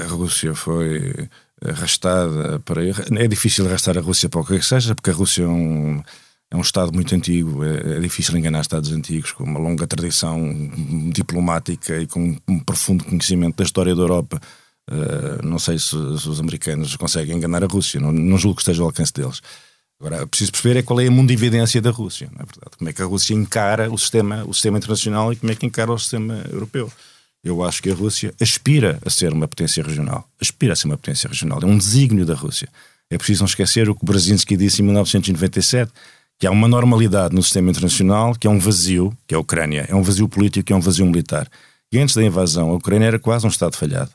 [0.03, 1.27] a Rússia foi
[1.65, 2.83] arrastada para.
[2.85, 6.03] É difícil arrastar a Rússia para o que seja, porque a Rússia é um.
[6.49, 10.39] É um Estado muito antigo, é, é difícil enganar Estados antigos, com uma longa tradição
[11.11, 14.39] diplomática e com um profundo conhecimento da história da Europa
[14.89, 18.61] Uh, não sei se, se, os americanos conseguem enganar a Rússia, não, não julgo que
[18.61, 19.41] esteja ao alcance deles.
[19.99, 22.77] Agora, preciso perceber é qual é a mundividência da Rússia, não é verdade?
[22.77, 25.65] Como é que a Rússia encara o sistema, o sistema internacional e como é que
[25.65, 26.91] encara o sistema europeu.
[27.43, 30.27] Eu acho que a Rússia aspira a ser uma potência regional.
[30.39, 31.59] Aspira a ser uma potência regional.
[31.61, 32.67] É um desígnio da Rússia.
[33.09, 35.91] É preciso não esquecer o que Brzezinski disse em 1997,
[36.37, 39.85] que há uma normalidade no sistema internacional, que é um vazio, que é a Ucrânia.
[39.89, 41.49] É um vazio político, que é um vazio militar.
[41.91, 44.11] E antes da invasão, a Ucrânia era quase um Estado falhado.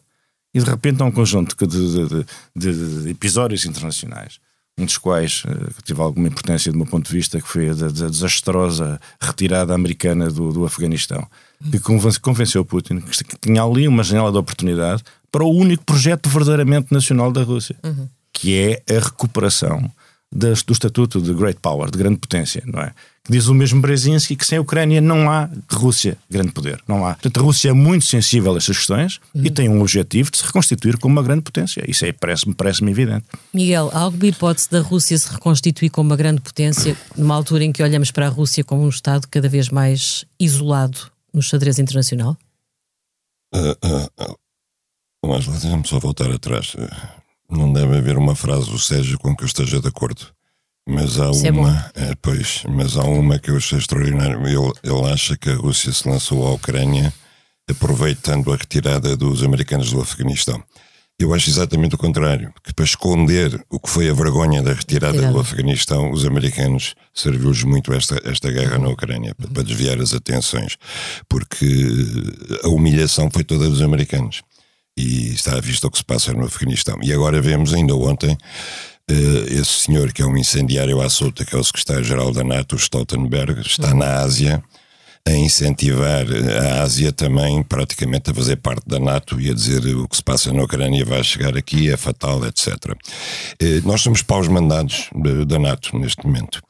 [0.54, 4.38] E de repente há um conjunto de, de, de, de episódios internacionais,
[4.78, 7.70] um dos quais uh, que teve alguma importância do meu ponto de vista, que foi
[7.70, 11.26] a da desastrosa retirada americana do, do Afeganistão,
[11.70, 11.78] que
[12.20, 17.32] convenceu Putin que tinha ali uma janela de oportunidade para o único projeto verdadeiramente nacional
[17.32, 18.08] da Rússia, uhum.
[18.32, 19.90] que é a recuperação
[20.30, 22.92] das, do estatuto de Great Power, de grande potência, não é?
[23.24, 27.06] Que diz o mesmo Brzezinski que sem a Ucrânia não há Rússia grande poder, não
[27.06, 27.14] há.
[27.14, 29.44] Portanto, a Rússia é muito sensível a estas questões uhum.
[29.44, 31.84] e tem um objetivo de se reconstituir como uma grande potência.
[31.88, 33.24] Isso aí parece-me parece evidente.
[33.54, 37.70] Miguel, há alguma hipótese da Rússia se reconstituir como uma grande potência numa altura em
[37.70, 40.98] que olhamos para a Rússia como um Estado cada vez mais isolado
[41.32, 42.36] no xadrez internacional?
[43.54, 44.38] Uh, uh, uh.
[45.24, 46.74] Mas deixa-me só voltar atrás.
[47.48, 50.26] Não deve haver uma frase do Sérgio com que eu esteja de acordo.
[50.88, 54.36] Mas há Isso é uma, é é, pois, mas há uma que eu achei extraordinária.
[54.36, 57.12] Ele, ele acha que a Rússia se lançou à Ucrânia
[57.70, 60.62] aproveitando a retirada dos americanos do Afeganistão.
[61.18, 65.30] Eu acho exatamente o contrário, que para esconder o que foi a vergonha da retirada
[65.30, 70.12] do Afeganistão, os americanos serviu-lhes muito esta, esta guerra na Ucrânia, para, para desviar as
[70.12, 70.76] atenções,
[71.28, 71.86] porque
[72.64, 74.42] a humilhação foi toda dos americanos
[74.96, 76.98] e está à vista o que se passa no Afeganistão.
[77.02, 78.36] E agora vemos, ainda ontem,
[79.08, 83.60] esse senhor que é um incendiário à solta, que é o secretário-geral da NATO, Stoltenberg,
[83.60, 84.62] está na Ásia
[85.24, 86.26] a incentivar
[86.60, 90.22] a Ásia também praticamente a fazer parte da NATO e a dizer o que se
[90.22, 92.68] passa na Ucrânia vai chegar aqui, é fatal, etc.
[93.60, 95.08] Eh, nós somos paus mandados
[95.46, 96.60] da NATO neste momento.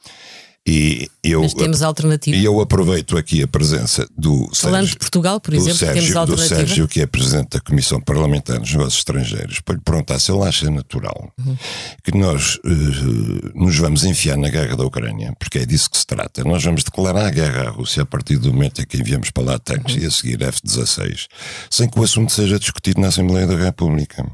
[0.65, 2.37] E eu, Mas temos alternativa.
[2.37, 6.15] E eu aproveito aqui a presença do Falando Sérgio, de Portugal, por exemplo, Sérgio, temos
[6.15, 6.55] alternativa.
[6.55, 10.31] Do Sérgio, que é Presidente da Comissão Parlamentar dos Negócios Estrangeiros, para lhe perguntar se
[10.31, 11.57] ele acha natural uhum.
[12.01, 16.07] que nós uh, nos vamos enfiar na guerra da Ucrânia, porque é disso que se
[16.07, 16.45] trata.
[16.45, 19.43] Nós vamos declarar a guerra à Rússia a partir do momento em que enviamos para
[19.43, 20.03] lá tanques uhum.
[20.03, 21.27] e a seguir F-16,
[21.69, 24.25] sem que o assunto seja discutido na Assembleia da República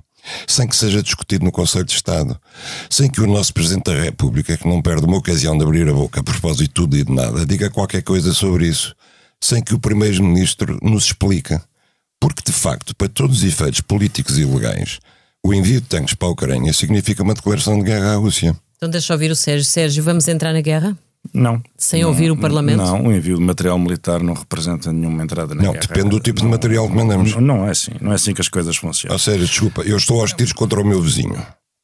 [0.47, 2.39] sem que seja discutido no Conselho de Estado,
[2.89, 5.93] sem que o nosso Presidente da República, que não perde uma ocasião de abrir a
[5.93, 8.95] boca a propósito de tudo e de nada, diga qualquer coisa sobre isso,
[9.41, 11.59] sem que o Primeiro-Ministro nos explique.
[12.19, 14.99] Porque, de facto, para todos os efeitos políticos e legais,
[15.43, 18.55] o envio de tanques para a Ucrânia significa uma declaração de guerra à Rússia.
[18.75, 19.65] Então deixa ouvir o Sérgio.
[19.65, 20.97] Sérgio, vamos entrar na guerra?
[21.33, 21.61] Não.
[21.77, 22.77] Sem não, ouvir o Parlamento?
[22.77, 25.85] Não, o envio de material militar não representa nenhuma entrada na não, guerra.
[25.87, 27.35] Não, depende do tipo não, de material que mandamos.
[27.35, 29.15] Não, não, é assim, não é assim que as coisas funcionam.
[29.15, 31.37] A sério, desculpa, eu estou aos tiros contra o meu vizinho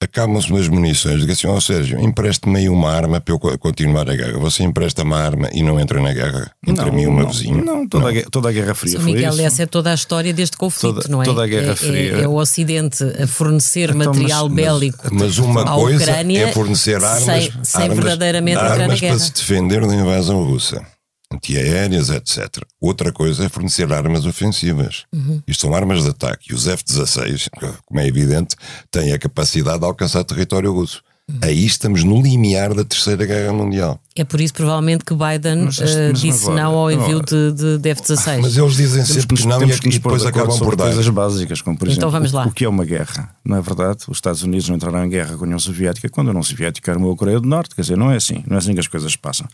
[0.05, 1.19] acabam-se nas munições.
[1.19, 4.39] Diga assim, ó oh, Sérgio, empreste-me aí uma arma para eu continuar a guerra.
[4.39, 7.27] Você empresta uma arma e não entra na guerra entre não, mim e o meu
[7.27, 7.63] vizinho.
[7.63, 8.19] Não, toda, não.
[8.19, 9.41] A, toda a Guerra Fria foi Miguel, isso.
[9.41, 11.25] essa é toda a história deste conflito, toda, não é?
[11.25, 12.17] Toda a Guerra é, Fria.
[12.17, 16.47] É, é, o Ocidente a fornecer então, material mas, bélico mas uma à coisa Ucrânia
[16.47, 19.15] é fornecer armas, sem, sem armas, verdadeiramente armas entrar na guerra.
[19.15, 20.94] para se defender da invasão russa
[21.31, 22.63] antiaéreas, etc.
[22.79, 25.03] Outra coisa é fornecer armas ofensivas.
[25.13, 25.41] Uhum.
[25.47, 26.51] Isto são armas de ataque.
[26.51, 27.49] E os F-16,
[27.85, 28.55] como é evidente,
[28.91, 31.01] têm a capacidade de alcançar território russo.
[31.29, 31.39] Uhum.
[31.41, 33.99] Aí estamos no limiar da Terceira Guerra Mundial.
[34.17, 37.51] É por isso, provavelmente, que Biden mas, uh, mas disse agora, não ao envio de,
[37.51, 38.39] de, de F-16.
[38.41, 40.86] Mas eles dizem sempre que não e, que depois acabam por dar.
[40.86, 43.36] coisas básicas, como por então, exemplo, o, o, que é uma guerra.
[43.43, 44.06] Não é verdade?
[44.08, 46.91] Os Estados Unidos não entraram em guerra com a União Soviética quando a União Soviética
[46.91, 47.75] era uma Coreia do Norte.
[47.75, 48.41] Quer dizer, não é assim.
[48.47, 49.47] Não é assim que as coisas passam.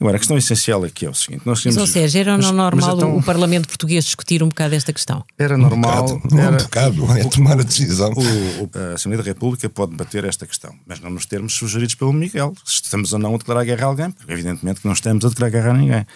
[0.00, 1.42] Agora, a questão essencial aqui é o seguinte.
[1.44, 4.74] Nós temos, mas, ou seja, era não normal então, o Parlamento português discutir um bocado
[4.74, 5.22] esta questão?
[5.38, 6.04] Era normal.
[6.04, 8.10] Um bocado, era, um bocado é tomar a decisão.
[8.12, 12.14] O, a Assembleia da República pode debater esta questão, mas não nos termos sugeridos pelo
[12.14, 12.54] Miguel.
[12.64, 15.28] Se estamos ou não a declarar guerra a alguém, porque evidentemente que não estamos a
[15.28, 16.06] declarar guerra a ninguém.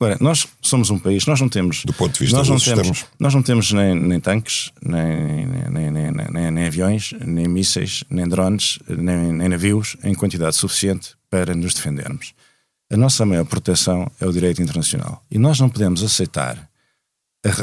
[0.00, 1.84] Agora, nós somos um país, nós não temos.
[1.84, 3.06] Do ponto de vista nós não temos, estamos...
[3.20, 8.26] Nós não temos nem, nem tanques, nem, nem, nem, nem, nem aviões, nem mísseis, nem
[8.26, 12.34] drones, nem, navios em quantidade suficiente para nos defendermos.
[12.90, 15.24] A nossa maior proteção é o direito internacional.
[15.30, 16.68] E nós não podemos aceitar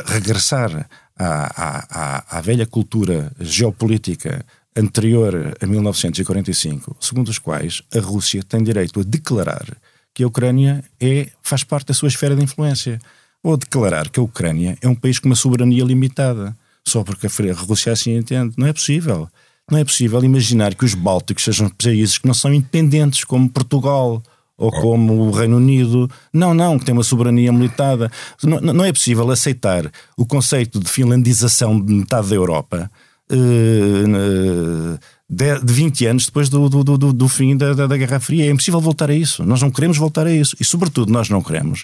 [0.05, 8.43] regressar à, à, à velha cultura geopolítica anterior a 1945, segundo os quais a Rússia
[8.43, 9.77] tem direito a declarar
[10.13, 12.99] que a Ucrânia é, faz parte da sua esfera de influência.
[13.41, 16.55] Ou declarar que a Ucrânia é um país com uma soberania limitada,
[16.85, 18.53] só porque a Rússia assim entende.
[18.57, 19.29] Não é possível.
[19.71, 24.21] Não é possível imaginar que os Bálticos sejam países que não são independentes, como Portugal
[24.57, 26.09] ou como o Reino Unido.
[26.33, 28.11] Não, não, que tem uma soberania militada.
[28.43, 32.91] Não, não é possível aceitar o conceito de finlandização de metade da Europa.
[33.31, 34.97] Uh,
[35.29, 38.47] de, de 20 anos depois do, do, do, do fim da, da, Guerra Fria.
[38.47, 39.45] É impossível voltar a isso.
[39.45, 40.55] Nós não queremos voltar a isso.
[40.59, 41.83] E, sobretudo, nós não queremos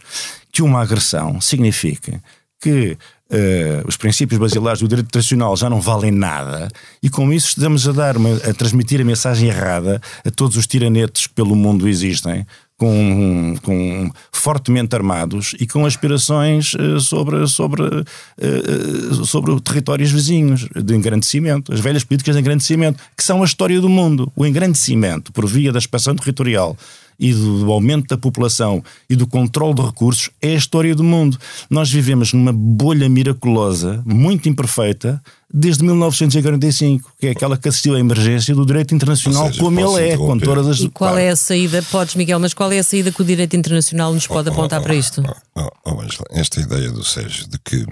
[0.52, 2.20] que uma agressão signifique
[2.60, 2.98] que
[3.30, 6.68] uh, os princípios basilares do direito internacional já não valem nada
[7.04, 10.66] e com isso estamos a dar uma, a transmitir a mensagem errada a todos os
[10.66, 12.46] tiranetes que pelo mundo existem
[12.78, 20.96] com, com fortemente armados e com aspirações uh, sobre, sobre, uh, sobre territórios vizinhos de
[20.96, 24.32] engrandecimento, as velhas políticas de engrandecimento, que são a história do mundo.
[24.36, 26.78] O engrandecimento por via da expansão territorial
[27.20, 31.38] e do aumento da população e do controle de recursos é a história do mundo.
[31.70, 35.22] Nós vivemos numa bolha miraculosa, muito imperfeita,
[35.54, 40.10] desde 1945, que é aquela que assistiu à emergência do direito internacional seja, como ele
[40.10, 40.80] é, com todas as...
[40.80, 43.56] E qual é a saída, podes Miguel, mas qual é a saída que o direito
[43.56, 45.24] internacional nos pode oh, apontar oh, para isto?
[45.56, 46.02] Oh, oh,
[46.32, 47.86] esta ideia do Sérgio, de que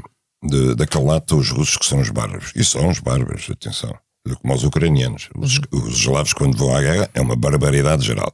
[0.44, 3.94] de, daquele lado os russos que são os bárbaros, e são os bárbaros, atenção,
[4.42, 5.30] como os ucranianos.
[5.38, 5.88] Os, uhum.
[5.88, 8.32] os eslavos, quando vão à guerra, é uma barbaridade geral.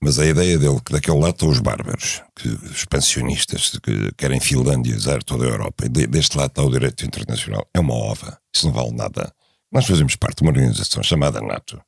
[0.00, 5.22] Mas a ideia dele que daquele lado estão os bárbaros, que, expansionistas, que querem finlandizar
[5.24, 8.38] toda a Europa, e de, deste lado está o direito internacional, é uma ova.
[8.54, 9.32] Isso não vale nada.
[9.72, 11.80] Nós fazemos parte de uma organização chamada NATO,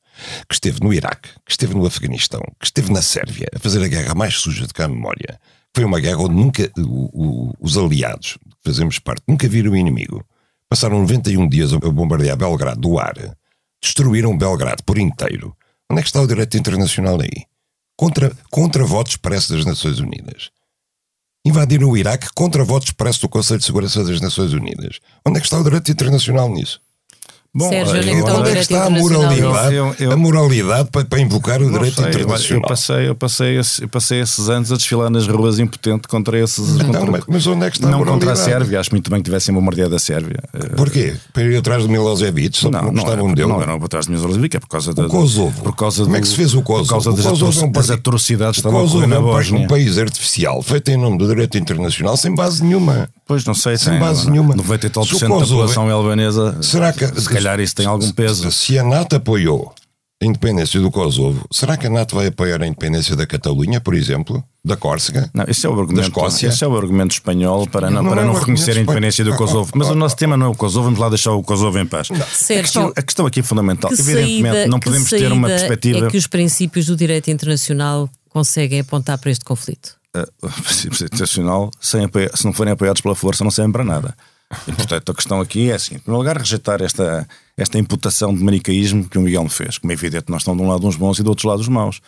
[0.47, 3.87] que esteve no Iraque, que esteve no Afeganistão, que esteve na Sérvia, a fazer a
[3.87, 5.39] guerra mais suja de cá a memória.
[5.73, 9.75] Foi uma guerra onde nunca o, o, os aliados que fazemos parte nunca viram o
[9.75, 10.23] inimigo.
[10.71, 13.13] Passaram 91 dias a bombardear Belgrado do ar.
[13.83, 15.55] Destruíram Belgrado por inteiro.
[15.91, 17.45] Onde é que está o direito internacional aí?
[18.01, 20.49] contra, contra votos expressos das Nações Unidas.
[21.45, 24.99] Invadiram o Iraque contra votos expressos do Conselho de Segurança das Nações Unidas.
[25.23, 26.81] Onde é que está o direito internacional nisso?
[27.53, 31.03] Bom, Sérgio, onde, então, onde é que está a moralidade, eu, eu, a moralidade para,
[31.03, 32.61] para invocar o direito sei, internacional?
[32.61, 36.77] Eu passei, eu, passei, eu passei esses anos a desfilar nas ruas impotente contra esses.
[36.77, 38.31] Não, contra, mas, mas, onde é que está não a moralidade?
[38.31, 40.39] contra a Sérvia, acho muito bem que tivessem bombardeado a Sérvia.
[40.77, 41.13] Porquê?
[41.33, 42.57] Para ir atrás do Milosevic?
[42.57, 43.49] Só não, não gostavam não, dele?
[43.49, 45.05] Não, não, atrás do Milosevic, é por causa da.
[45.05, 45.61] O Kosovo.
[45.61, 46.85] Por causa Como do, é que se fez o Kosovo?
[46.85, 49.59] Por causa das, Kosovo é das atrocidades que estavam a ocorrer na Bósnia.
[49.59, 53.09] um país artificial feito em nome do direito internacional sem base nenhuma.
[53.27, 54.55] Pois não sei, sem base nenhuma.
[54.55, 56.57] 90 e tal por cento da população é albanesa.
[56.61, 57.05] Será que,
[57.41, 58.51] calhar isso tem algum peso.
[58.51, 59.73] Se a NATO apoiou
[60.21, 63.95] a independência do Kosovo, será que a NATO vai apoiar a independência da Catalunha, por
[63.95, 64.43] exemplo?
[64.63, 65.27] Da Córcega?
[65.33, 66.47] Não, esse é o argumento, da Escócia?
[66.47, 69.35] Esse é o argumento espanhol para não, não, para é não reconhecer a independência do
[69.35, 69.71] Kosovo.
[69.73, 72.07] Mas o nosso tema não é o Kosovo, vamos lá deixar o Kosovo em paz.
[72.07, 73.91] Sérgio, a, questão, a questão aqui é fundamental.
[73.91, 76.05] Evidentemente, saída, não podemos ter uma perspectiva.
[76.05, 79.95] É que os princípios do direito internacional conseguem apontar para este conflito?
[80.15, 84.15] Uh, o princípio internacional, sem se não forem apoiados pela força, não servem para nada.
[84.67, 88.43] E, portanto, a questão aqui é assim: em primeiro lugar, rejeitar esta, esta imputação de
[88.43, 89.77] manicaísmo que o Miguel me fez.
[89.77, 91.67] Como é evidente, nós estamos de um lado uns bons e do outro lado os
[91.67, 92.01] maus.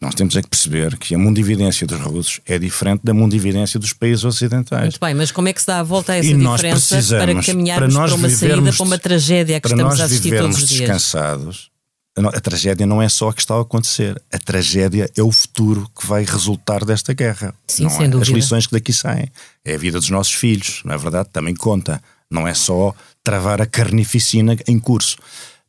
[0.00, 3.92] Nós temos é que perceber que a mundividência dos russos é diferente da mundividência dos
[3.92, 4.82] países ocidentais.
[4.82, 7.42] Muito bem, mas como é que se dá a volta a essa e diferença para
[7.42, 10.80] caminharmos para, para uma saída para uma tragédia que estamos a assistir todos os dias?
[10.80, 11.71] descansados
[12.16, 14.20] a tragédia não é só a que está a acontecer.
[14.30, 17.54] A tragédia é o futuro que vai resultar desta guerra.
[17.66, 18.08] Sim, não sem é?
[18.08, 18.30] dúvida.
[18.30, 19.30] As lições que daqui saem.
[19.64, 21.30] É a vida dos nossos filhos, não é verdade?
[21.32, 22.02] Também conta.
[22.30, 22.94] Não é só
[23.24, 25.16] travar a carnificina em curso.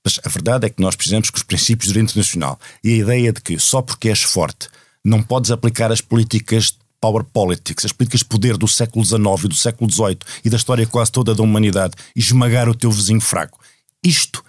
[0.04, 2.98] Mas a verdade é que nós precisamos que os princípios do direito internacional e a
[2.98, 4.68] ideia de que só porque és forte
[5.04, 9.46] não podes aplicar as políticas de power politics, as políticas de poder do século XIX
[9.46, 12.92] e do século XVIII e da história quase toda da humanidade e esmagar o teu
[12.92, 13.60] vizinho fraco.
[14.04, 14.44] Isto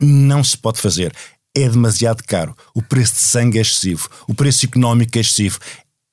[0.00, 1.14] não se pode fazer
[1.62, 2.56] é demasiado caro.
[2.74, 4.08] O preço de sangue é excessivo.
[4.26, 5.58] O preço económico é excessivo.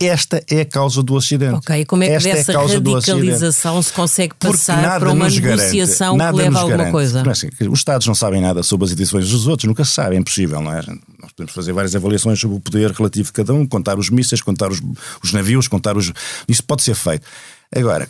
[0.01, 1.55] Esta é a causa do Ocidente.
[1.55, 4.99] Ok, e como é que Esta dessa é a causa do radicalização se consegue passar
[4.99, 7.23] para uma nos garante, negociação nada que leva a alguma coisa?
[7.25, 10.17] É assim, os Estados não sabem nada sobre as edições dos outros, nunca se sabe,
[10.17, 10.81] é impossível, não é?
[11.21, 14.41] Nós podemos fazer várias avaliações sobre o poder relativo de cada um, contar os mísseis,
[14.41, 14.81] contar os,
[15.23, 16.11] os navios, contar os.
[16.45, 17.25] Isso pode ser feito.
[17.73, 18.09] Agora,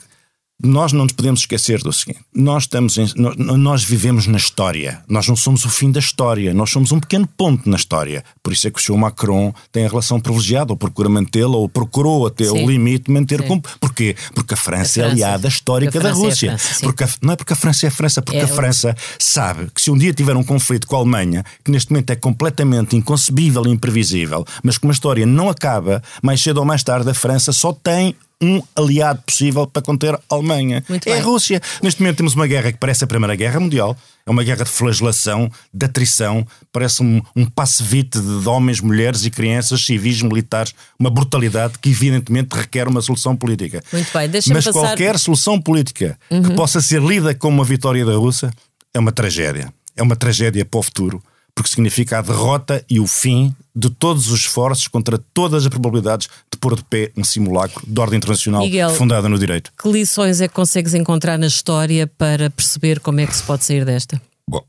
[0.63, 3.12] nós não nos podemos esquecer do seguinte: nós, estamos em-
[3.58, 7.28] nós, vivemos na história, nós não somos o fim da história, nós somos um pequeno
[7.28, 8.24] ponto na história.
[8.41, 8.98] Por isso é que o Sr.
[8.98, 12.63] Macron tem a relação privilegiada, ou procura mantê-la, ou procurou até Sim.
[12.63, 13.48] o limite manter Sim.
[13.48, 13.62] como.
[13.82, 14.15] Porquê?
[14.34, 15.12] Porque a França, A é França.
[15.26, 16.58] aliada histórica a da França é a Rússia.
[16.58, 18.56] França, porque a- não é porque a França é a França, porque É a o-
[18.56, 22.10] França sabe que se um dia tiver um conflito com a Alemanha, que neste momento
[22.12, 26.82] é completamente inconcebível e imprevisível, mas que uma história não acaba, mais cedo ou mais
[26.84, 30.84] tarde a França só tem um aliado possível para conter a Alemanha.
[30.89, 31.21] Muito é bem.
[31.21, 31.62] a Rússia.
[31.82, 33.98] Neste momento temos uma guerra que parece a Primeira Guerra Mundial.
[34.26, 39.30] É uma guerra de flagelação, de atrição, parece um, um passe-vite de, homens, mulheres e
[39.30, 43.84] crianças, civis, militares, uma brutalidade que evidentemente requer uma solução política.
[43.93, 44.86] Muito bem, deixa-me Mas passar- Uhum.
[44.88, 48.52] qualquer solução política que possa ser lida como uma vitória da Rússia
[48.93, 49.71] é uma tragédia.
[49.95, 51.24] É uma tragédia para o futuro,
[51.56, 56.28] porque significa a derrota e o fim de todos os esforços contra todas as probabilidades
[56.52, 58.89] de pôr de pé um simulacro de ordem internacional Miguel.
[58.91, 59.72] fundada no direito.
[59.82, 63.63] Que lições é que consegues encontrar na história para perceber como é que se pode
[63.63, 64.22] sair desta?
[64.50, 64.62] Bom,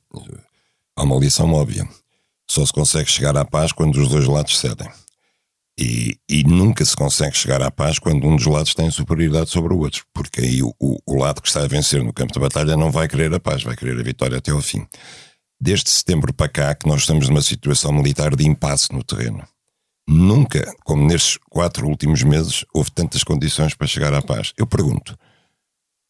[0.96, 1.88] há uma lição óbvia.
[2.48, 4.88] Só se consegue chegar à paz quando os dois lados cedem.
[5.78, 9.74] E, e nunca se consegue chegar à paz quando um dos lados tem superioridade sobre
[9.74, 12.38] o outro, porque aí o, o- o lado que está a vencer no campo de
[12.40, 14.86] batalha não vai querer a paz, vai querer a vitória até ao fim.
[15.60, 19.42] Desde setembro para cá que nós estamos numa situação militar de impasse no terreno.
[20.08, 24.52] Nunca, como nestes quatro últimos meses, houve tantas condições para chegar à paz.
[24.56, 25.18] Eu pergunto,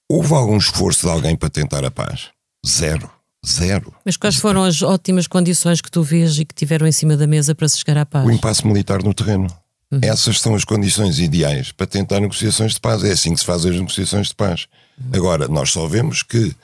[0.09, 2.29] houve algum esforço de alguém para tentar a paz?
[2.67, 3.11] Zero.
[3.47, 3.95] Zero.
[4.05, 7.27] Mas quais foram as ótimas condições que tu vês e que tiveram em cima da
[7.27, 8.27] mesa para se chegar à paz?
[8.27, 9.47] O impasse militar no terreno.
[10.03, 13.05] Essas são as condições ideais para tentar negociações de paz.
[13.05, 14.67] É assim que se fazem as negociações de paz.
[15.13, 16.55] Agora, nós só vemos que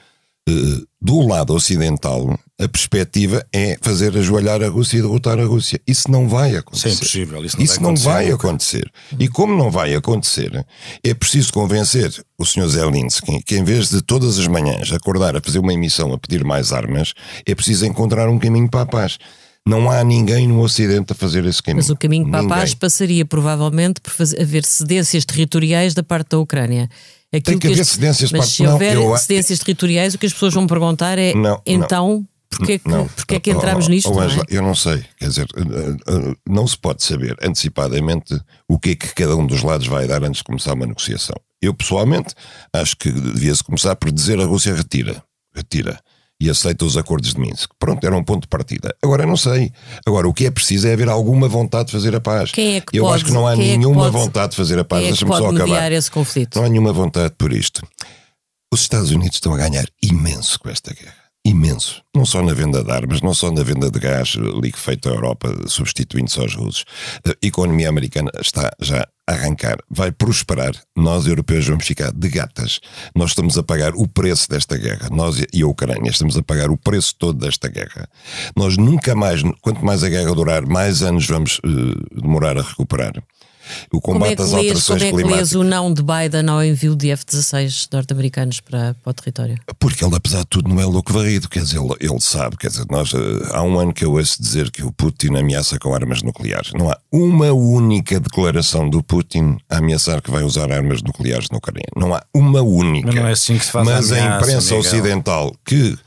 [1.01, 5.81] do lado ocidental a perspectiva é fazer ajoelhar a Rússia e derrotar a Rússia.
[5.87, 6.89] Isso não vai acontecer.
[6.89, 8.93] Isso é impossível, isso não vai não acontecer vai acontecer.
[9.19, 10.67] E como não vai acontecer,
[11.03, 12.69] é preciso convencer o Sr.
[12.69, 16.45] Zelensky que, em vez de todas as manhãs acordar a fazer uma emissão a pedir
[16.45, 19.19] mais armas, é preciso encontrar um caminho para a paz.
[19.67, 21.85] Não há ninguém no Ocidente a fazer esse caminho.
[21.85, 22.59] Mas o caminho para a Ninguém.
[22.59, 26.89] paz passaria provavelmente por fazer, haver cedências territoriais da parte da Ucrânia.
[27.33, 30.27] Aquilo que haver as- cedências Mas parte- se não, houver eu- cedências territoriais, o que
[30.27, 31.63] as pessoas vão perguntar é Não, não.
[31.67, 34.13] então porquê que, Não, porquê é que entramos nisto?
[34.13, 34.27] oh, é?
[34.51, 35.97] Eu não sei, quer dizer, eh,
[36.31, 40.07] eh, não se pode saber antecipadamente o que é que cada um dos lados vai
[40.07, 41.37] dar antes de começar uma negociação.
[41.63, 42.35] Eu, pessoalmente,
[42.73, 45.23] acho que devia-se começar por dizer a Rússia retira,
[45.55, 45.99] retira
[46.43, 47.71] e aceita os acordos de Minsk.
[47.79, 48.95] Pronto, era um ponto de partida.
[49.01, 49.71] Agora, eu não sei.
[50.05, 52.51] Agora, o que é preciso é haver alguma vontade de fazer a paz.
[52.51, 54.57] Quem é que eu pode- acho que não há quem é nenhuma pode- vontade de
[54.57, 55.05] fazer a paz.
[55.05, 55.93] É Deixa-me só acabar.
[55.93, 56.59] esse conflito?
[56.59, 57.87] Não há nenhuma vontade por isto.
[58.75, 61.15] Os Estados Unidos estão a ganhar imenso com esta guerra.
[61.45, 62.03] Imenso.
[62.15, 65.53] Não só na venda de armas, não só na venda de gás liquefeito à Europa,
[65.67, 66.85] substituindo-se aos russos.
[67.27, 70.73] A economia americana está já arrancar, vai prosperar.
[70.97, 72.81] Nós, europeus, vamos ficar de gatas.
[73.15, 75.09] Nós estamos a pagar o preço desta guerra.
[75.11, 78.09] Nós e a Ucrânia estamos a pagar o preço todo desta guerra.
[78.57, 83.13] Nós nunca mais, quanto mais a guerra durar, mais anos vamos eh, demorar a recuperar.
[83.93, 85.37] O Como combate é que às alterações como é que climáticas.
[85.39, 89.59] lês o não de Biden ao envio de F-16 norte-americanos para, para o território?
[89.79, 91.49] Porque ele, apesar de tudo, não é louco varrido.
[91.49, 92.57] Quer dizer, ele, ele sabe.
[92.57, 93.19] Quer dizer, nós, eh,
[93.53, 96.73] há um ano que eu ouço dizer que o Putin ameaça com armas nucleares.
[96.75, 101.59] Não há uma única declaração do Putin a ameaçar que vai usar armas nucleares na
[101.59, 101.87] Ucrânia.
[101.97, 103.07] Não há uma única.
[103.07, 104.81] Mas não é assim que se faz a Mas a, ameaça, imprensa Miguel.
[104.91, 105.99] ocidental, que,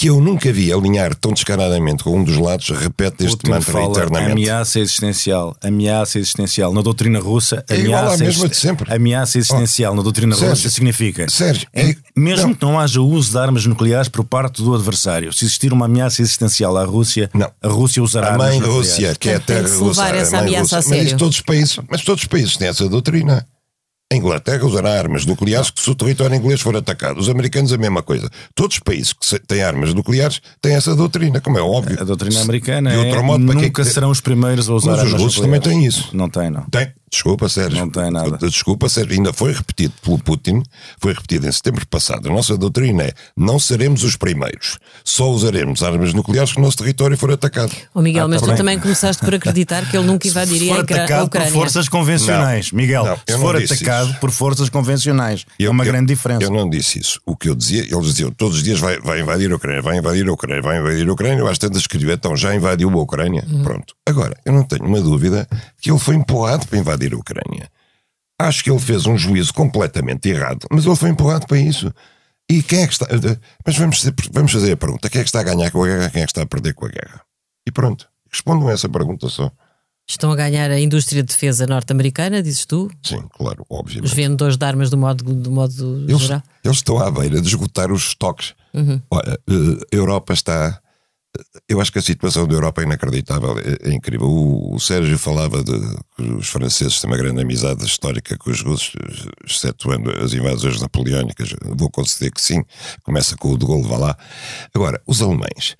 [0.00, 3.84] que eu nunca vi alinhar tão descaradamente com um dos lados, repete este mantra fala
[3.90, 4.32] internamente.
[4.32, 6.72] ameaça existencial, ameaça existencial.
[6.72, 8.94] Na doutrina russa, É ameaça, mesma de sempre.
[8.94, 9.94] ameaça existencial.
[9.94, 12.54] Na doutrina Sérgio, russa significa Sérgio, é- mesmo não.
[12.54, 16.22] que não haja uso de armas nucleares por parte do adversário, se existir uma ameaça
[16.22, 17.50] existencial à Rússia, Não.
[17.62, 18.88] a Rússia usará A armas mãe nucleares.
[18.88, 20.94] Rússia, que é a terra russa, essa a mãe ameaça russa.
[20.94, 23.46] a Mas todos os países, mas todos os países têm essa doutrina.
[24.12, 27.20] A Inglaterra usará armas nucleares que se o território inglês for atacado.
[27.20, 28.28] Os americanos a mesma coisa.
[28.56, 31.96] Todos os países que se- têm armas nucleares têm essa doutrina, como é óbvio.
[32.00, 34.68] A doutrina americana De é outro modo, para que é nunca que- serão os primeiros
[34.68, 35.62] a usar Mas os armas russos nucleares.
[35.64, 36.08] também têm isso.
[36.12, 36.62] Não tem, não.
[36.64, 37.76] Tem, Desculpa, Sérgio.
[37.80, 38.38] Não tem nada.
[38.38, 39.14] Desculpa, Sérgio.
[39.16, 40.62] Ainda foi repetido pelo Putin,
[41.00, 42.28] foi repetido em setembro passado.
[42.28, 44.78] A nossa doutrina é: não seremos os primeiros.
[45.04, 47.72] Só usaremos armas nucleares que o nosso território for atacado.
[47.92, 48.56] Oh, Miguel, Ah, mas tá tu bem.
[48.58, 51.26] também começaste por acreditar que ele nunca Se invadiria for a Ucra- a atacado por
[51.38, 51.52] Ucrânia.
[51.52, 55.92] forças convencionais, Não, Miguel, não, se for atacado por forças convencionais, é Eu- uma eu-
[55.92, 56.42] grande diferença.
[56.44, 57.20] Eu não disse isso.
[57.26, 59.98] O que eu dizia, eles diziam todos os dias vai, vai invadir a Ucrânia, vai
[59.98, 61.38] invadir a Ucrânia, vai invadir a Ucrânia.
[61.38, 63.44] Eu às tantas escrevi, então já invadiu a Ucrânia.
[63.62, 63.94] Pronto.
[64.06, 65.46] Agora, eu não tenho uma dúvida
[65.80, 67.68] que ele foi empurrado para invadir a Ucrânia.
[68.40, 71.92] Acho que ele fez um juízo completamente errado, mas ele foi empurrado para isso.
[72.50, 73.06] E quem é que está.
[73.66, 76.10] Mas vamos, vamos fazer a pergunta: quem é que está a ganhar com a guerra,
[76.10, 77.20] quem é que está a perder com a guerra?
[77.68, 78.08] E pronto.
[78.32, 79.50] Respondam a essa pergunta só.
[80.10, 82.90] Estão a ganhar a indústria de defesa norte-americana, dizes tu?
[83.00, 84.12] Sim, claro, Os obviamente.
[84.12, 86.42] vendedores de armas do modo, do modo Eles, geral?
[86.64, 88.54] eles estão à beira de esgotar os estoques.
[89.08, 90.80] Olha, eh, a Europa está.
[91.68, 94.26] Eu acho que a situação da Europa é inacreditável, é, é incrível.
[94.26, 95.78] O, o Sérgio falava de
[96.16, 98.96] que os franceses têm uma grande amizade histórica com os russos,
[99.48, 101.54] excetuando as invasões napoleónicas.
[101.64, 102.64] Vou conceder que sim,
[103.04, 104.16] começa com o de Gaulle, vá lá.
[104.74, 105.76] Agora, os alemães.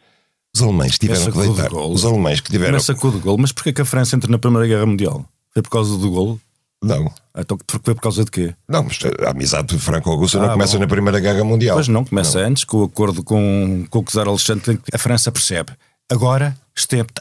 [0.55, 1.71] Os alemães tiveram que deitar.
[1.71, 1.95] Gaulle.
[1.95, 2.73] Os alemães que tiveram.
[2.73, 5.25] Começa com o de Gaulle, mas porquê que a França entra na Primeira Guerra Mundial?
[5.53, 6.41] Foi por causa do Gaulle?
[6.83, 8.55] Não, Então foi por causa de quê?
[8.67, 10.79] não, mas a amizade franco-russa não Ah, começa bom.
[10.81, 11.77] na Primeira Guerra Mundial.
[11.77, 15.31] Pois não, começa antes, com o acordo com, com o czar Alexandre, que a França
[15.31, 15.73] percebe.
[16.11, 16.57] Agora,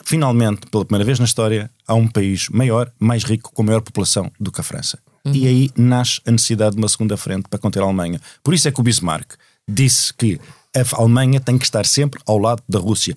[0.05, 4.31] finalmente, pela primeira vez na história, há um país maior, mais rico, com maior população
[4.39, 4.97] do que a França.
[5.25, 8.19] E aí nasce a necessidade de uma segunda frente para conter a Alemanha.
[8.41, 9.33] Por isso é que o Bismarck
[9.69, 10.39] disse que
[10.75, 13.15] a Alemanha tem que estar sempre ao lado da Rússia.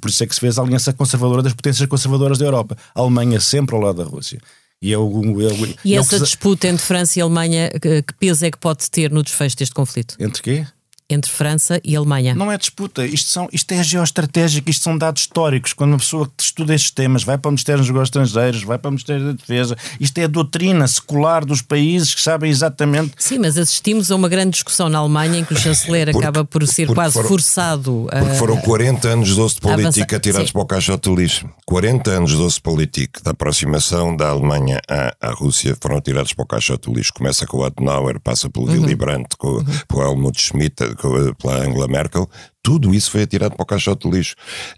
[0.00, 2.76] Por isso é que se fez a aliança conservadora das potências conservadoras da Europa.
[2.94, 4.40] A Alemanha sempre ao lado da Rússia.
[4.80, 8.44] E, é o, é E é essa que- disputa entre França e Alemanha, que peso
[8.44, 10.14] é que pode ter no desfecho deste conflito?
[10.20, 10.66] Entre quê?
[11.10, 12.34] Entre França e Alemanha.
[12.34, 15.72] Não é disputa, isto, são, isto é geoestratégico, isto são dados históricos.
[15.72, 18.76] Quando uma pessoa que estuda estes temas vai para o Ministério dos Negócios Estrangeiros, vai
[18.78, 23.12] para o Ministério da Defesa, isto é a doutrina secular dos países que sabem exatamente.
[23.18, 26.44] Sim, mas assistimos a uma grande discussão na Alemanha em que o chanceler Porque- acaba
[26.44, 28.18] por ser quase foram- forçado a.
[28.20, 29.76] Porque foram 40 anos de de política
[30.16, 30.52] avançar- tirados sim.
[30.52, 31.48] para o caixote lixo.
[31.64, 36.42] 40 anos de osso político da aproximação da Alemanha à, à Rússia foram tirados para
[36.42, 37.12] o caixote de lixo.
[37.14, 40.97] Começa com o Adenauer, passa pelo Willy Brandt, com, pelo Helmut Schmidt, com,
[41.40, 42.28] pela Angela Merkel.
[42.62, 44.34] Tudo isso foi atirado para o caixote de lixo.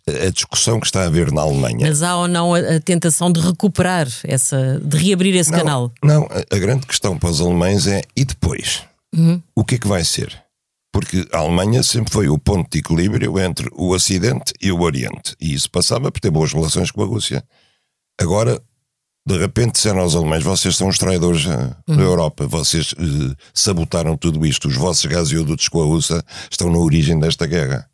[0.07, 1.89] A discussão que está a haver na Alemanha.
[1.89, 5.93] Mas há ou não a, tentação de recuperar essa, de reabrir esse não, canal?
[6.03, 8.83] Não, a, grande questão para os alemães é e depois?
[9.55, 10.41] O que é que vai ser?
[10.93, 15.35] Porque a Alemanha sempre foi o ponto de equilíbrio entre o Ocidente e o Oriente.
[15.41, 17.45] E isso passava por ter boas relações com a Rússia.
[18.21, 18.61] Agora,
[19.33, 24.17] de repente, disseram aos alemães: vocês são os traidores eh, da Europa, vocês eh, sabotaram
[24.17, 27.87] tudo isto, os vossos gasodutos com a Rússia estão na origem desta guerra.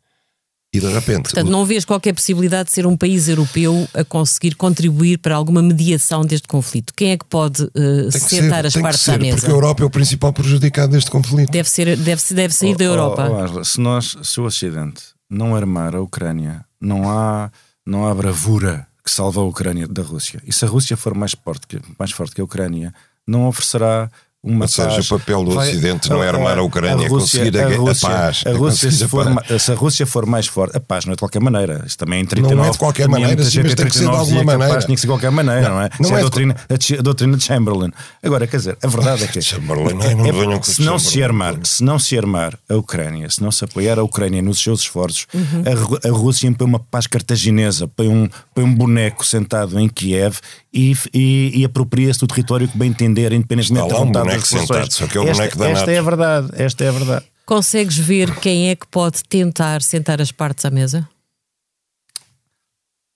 [0.73, 1.23] E de repente.
[1.23, 5.61] Portanto, não vês qualquer possibilidade de ser um país europeu a conseguir contribuir para alguma
[5.61, 6.93] mediação deste conflito?
[6.93, 9.37] Quem é que pode que sentar ser, as partes ser, à mesa?
[9.37, 11.49] Porque a Europa é o principal prejudicado deste conflito.
[11.49, 13.29] Deve, ser, deve, deve sair da Oh, Europa.
[13.29, 17.49] oh, Ângela, se, nós, se o Ocidente não armar a Ucrânia, não há,
[17.85, 20.41] não há bravura que salve a Ucrânia da Rússia.
[20.45, 22.93] E se a Rússia for mais forte que, mais forte que a Ucrânia,
[23.25, 24.11] não oferecerá
[24.43, 25.11] uma Ou seja, paz.
[25.11, 28.43] o papel do Ocidente não é armar a Ucrânia, é conseguir a a Rússia- paz.
[28.45, 29.61] A É Rússia, conseguir se, a for, paz.
[29.63, 31.83] se a Rússia for mais forte, a paz não é de qualquer maneira.
[31.85, 32.55] Isto também em 39.
[32.55, 34.41] Não é de qualquer maneira, sim, mas em tem que ser de 39 alguma que
[34.41, 34.73] a maneira.
[34.73, 35.89] paz tinha que ser de qualquer maneira, não, é?
[35.99, 37.91] não Isso é é a doutrina, a a doutrina de Chamberlain.
[38.23, 39.41] Agora, quer dizer, a verdade é que.
[39.41, 43.41] Chamberlain, não, não com se não se armar, se não se armar a Ucrânia, se
[43.41, 45.63] não se apoiar a Ucrânia nos seus esforços, Uhum.
[46.05, 50.37] a, a Rússia põe uma paz cartaginesa, põe um, põe um boneco sentado em Kiev
[50.73, 55.07] e, e, e apropria-se do território que bem entender, independentemente da vontade boneco sentado, só
[55.07, 57.25] que é o esta, boneco da esta é a verdade, esta é a verdade.
[57.45, 61.07] Consegues ver quem é que pode tentar sentar as partes à mesa?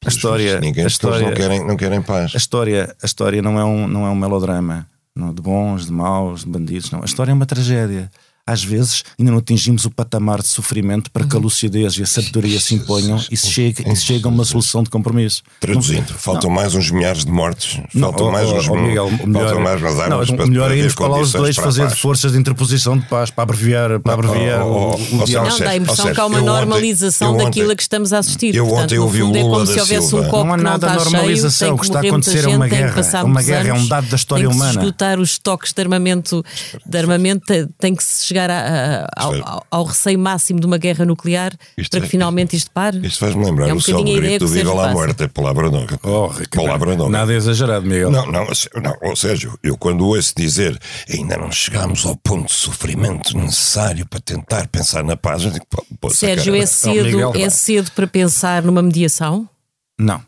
[0.03, 2.33] A história, Ninguém, a história, não querem, não querem paz.
[2.33, 5.91] a história, a história não, é um, não é um melodrama não, de bons, de
[5.91, 6.89] maus, de bandidos.
[6.89, 7.01] Não.
[7.01, 8.09] A história é uma tragédia.
[8.45, 12.05] Às vezes ainda não atingimos o patamar de sofrimento para que a lucidez e a
[12.05, 15.43] sabedoria se imponham e se chegue, e se chegue a uma solução de compromisso.
[15.59, 19.61] Traduzindo, faltam mais uns milhares de mortos, faltam Não, mais uns Miguel, o melhor, faltam
[19.61, 21.89] mais umas não, armas o para, melhor para é irmos para lá os dois fazer
[21.91, 25.51] forças de interposição de paz para abreviar, para abreviar oh, o, oh, o oh, diálogo.
[25.51, 28.55] Não, dá a impressão que há uma normalização daquilo a que estamos a assistir.
[28.55, 30.27] eu Portanto, ontem no ouvi o fundo é Lula como da se houvesse Silva.
[30.27, 32.67] um copo Não há não nada de normalização, o que está a acontecer é uma
[32.67, 33.23] guerra.
[33.23, 34.79] Uma guerra é um dado da história tem que se humana.
[34.81, 36.43] esgotar os estoques de armamento,
[37.79, 41.03] tem que se chegar a- a- ao, é- ao- ao receio máximo de uma guerra
[41.05, 43.05] nuclear Isto para é- que finalmente isto pare.
[43.05, 44.93] Isto faz-me lembrar É um o célebre ideia grito do Viva la passa.
[44.93, 45.99] Muerte, palavra nova.
[46.03, 47.09] Oh, palavra nova.
[47.09, 48.09] nada exagerado, Miguel.
[48.11, 48.45] Não, não,
[48.81, 50.79] não, ó, Sérgio, eu quando ouço dizer
[51.09, 55.65] ainda não chegámos ao ponto de sofrimento necessário para tentar pensar na paz, eu digo,
[55.69, 59.47] pô, pô, Sérgio, cara, é cedo, Miguel, é cedo para pensar numa mediação?
[59.99, 60.21] Não.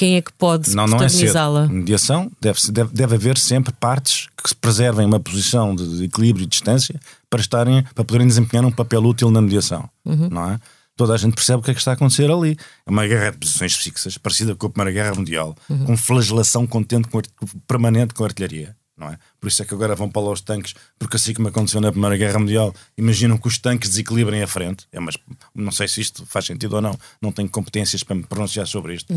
[0.00, 1.68] Quem é que pode não, não é protagonizá-la?
[1.68, 6.98] Mediação deve, deve, deve haver sempre partes que preservem uma posição de equilíbrio e distância
[7.28, 9.90] para estarem para poderem desempenhar um papel útil na mediação,
[10.30, 10.58] não é?
[10.96, 12.56] Toda a gente percebe o que é que está a acontecer ali.
[12.86, 17.06] É uma guerra de posições fixas, parecida com a Primeira Guerra Mundial, com flagelação contente
[17.08, 17.20] com,
[17.68, 18.74] permanente com a artilharia.
[19.00, 19.18] Não é?
[19.40, 21.90] Por isso é que agora vão para lá os tanques, porque assim como aconteceu na
[21.90, 24.86] Primeira Guerra Mundial, imaginam que os tanques desequilibrem a frente.
[24.92, 25.16] É, mas
[25.54, 28.94] não sei se isto faz sentido ou não, não tenho competências para me pronunciar sobre
[28.94, 29.10] isto.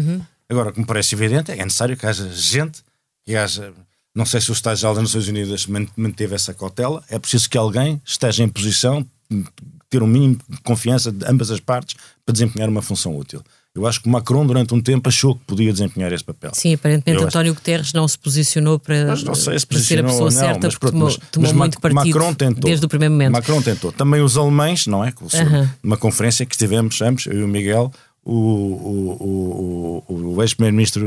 [0.50, 2.82] Agora, o que me parece evidente, é necessário que haja gente,
[3.26, 3.74] que haja.
[4.16, 7.58] Não sei se o Estado-Geral das Nações Unidas man- manteve essa cautela, é preciso que
[7.58, 9.44] alguém esteja em posição de
[9.90, 13.44] ter um mínimo de confiança de ambas as partes para desempenhar uma função útil.
[13.76, 16.52] Eu acho que o Macron, durante um tempo, achou que podia desempenhar esse papel.
[16.54, 19.80] Sim, aparentemente Eu acho- António Guterres não se posicionou para, Mas não sei se para
[19.80, 22.14] ser a posicionou pessoa não, certa, mas porque tomou, mas- tomou mas muito Mac- partido
[22.20, 22.64] Macron tentou.
[22.70, 23.32] desde o primeiro momento.
[23.32, 23.92] Macron tentou.
[23.92, 25.12] Também os alemães, não é?
[25.28, 25.70] Seu- Aham.
[25.82, 27.92] Numa conferência que estivemos ambos, eu e o Miguel,
[28.24, 31.04] o, o, o, o, o ex-primeiro-ministro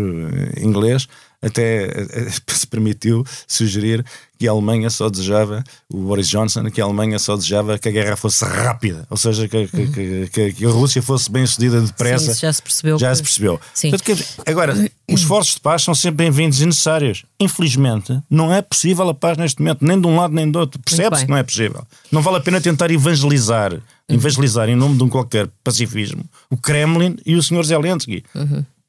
[0.60, 1.06] inglês
[1.42, 4.04] até eh, se permitiu sugerir
[4.38, 7.92] que a Alemanha só desejava, o Boris Johnson, que a Alemanha só desejava que a
[7.92, 11.80] guerra fosse rápida, ou seja, que, que, que- que- que a Rússia fosse bem sucedida
[11.80, 12.34] depressa.
[12.34, 13.60] Sim, já se percebeu Já se percebeu.
[13.90, 14.74] Portanto, agora,
[15.10, 17.24] os esforços de paz são sempre bem-vindos e necessários.
[17.40, 20.78] Infelizmente, não é possível a paz neste momento, nem de um lado nem do outro.
[20.82, 21.86] Percebe-se que não é possível.
[22.12, 23.72] Não vale a pena tentar evangelizar,
[24.06, 27.64] evangelizar em nome de um qualquer pacifismo o Kremlin e o Sr.
[27.64, 28.22] Zelensky.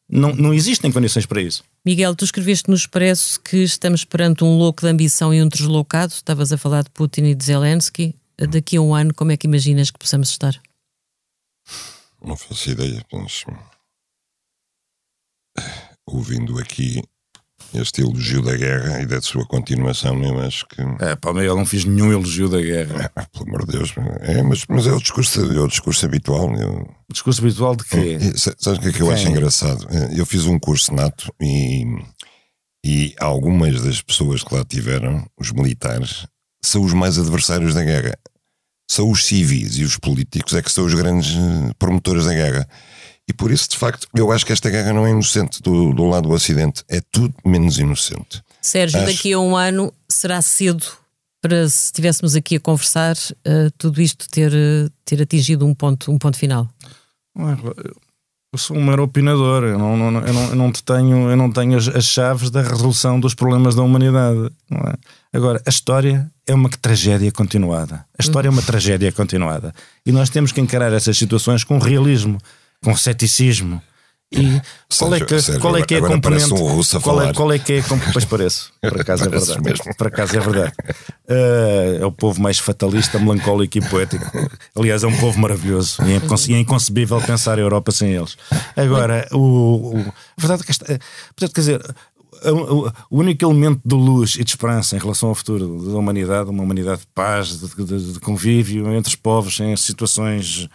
[0.09, 1.63] Não, não existem condições para isso.
[1.85, 6.13] Miguel, tu escreveste no Expresso que estamos perante um louco de ambição e um deslocado.
[6.13, 8.15] Estavas a falar de Putin e de Zelensky.
[8.37, 10.61] Daqui a um ano, como é que imaginas que possamos estar?
[12.23, 13.43] Não faço ideia, mas
[16.05, 17.01] ouvindo aqui
[17.73, 20.81] este elogio da guerra e da sua continuação, eu acho que.
[20.99, 23.11] É, pá, eu não fiz nenhum elogio da guerra.
[23.15, 26.53] Ah, pelo amor de Deus, é, mas, mas é, o discurso, é o discurso habitual.
[26.55, 28.17] Eu, O discurso habitual de quê?
[28.35, 29.15] Sabes o que é que eu Quem?
[29.15, 29.87] acho engraçado?
[29.89, 31.83] Eh, Eu fiz um curso nato e,
[32.85, 36.27] e algumas das pessoas que lá tiveram, os militares,
[36.61, 38.17] são os mais adversários da guerra.
[38.89, 42.67] São os civis e os políticos é que são os grandes eh, promotores da guerra.
[43.29, 46.05] E por isso, de facto, eu acho que esta guerra não é inocente do, do
[46.05, 46.83] lado do Ocidente.
[46.87, 48.41] É tudo menos inocente.
[48.61, 50.85] Sérgio, Acho- daqui a um ano será cedo
[51.41, 53.15] para se estivéssemos aqui a conversar,
[53.45, 56.67] eh, tudo isto ter, eh, ter atingido um ponto, um ponto final.
[57.37, 57.43] É,
[58.53, 61.35] Eu sou um mero opinador, eu não, não- eu não, eu não te tenho, eu
[61.37, 64.49] não tenho as, as chaves da resolução dos problemas da humanidade.
[64.69, 64.93] não é?
[65.33, 68.05] Agora, a história é uma tragédia continuada.
[68.17, 69.73] A história é uma tragédia continuada.
[70.05, 72.37] E nós temos que encarar essas situações com realismo,
[72.83, 73.81] com ceticismo.
[74.29, 74.61] E
[74.99, 76.53] qual é que, Sérgio, qual é, que é a parece componente?
[76.53, 77.83] um a qual, é, qual é que é?
[78.11, 79.69] Pois pareço, por acaso é Parece verdade.
[79.69, 79.95] mesmo.
[79.97, 80.73] Por acaso é verdade.
[81.29, 84.25] Eh, é o povo mais fatalista, melancólico e poético.
[84.75, 88.35] Aliás, é um povo maravilhoso e é, inconce- é inconcebível pensar a Europa sem eles.
[88.75, 89.37] Agora, o,
[89.97, 90.85] o- a verdade é que esta,
[91.33, 91.95] portanto, quer dizer,
[93.09, 96.63] o único elemento de luz e de esperança em relação ao futuro da humanidade, uma
[96.63, 100.67] humanidade de paz, de, de- de convívio entre os povos, em situações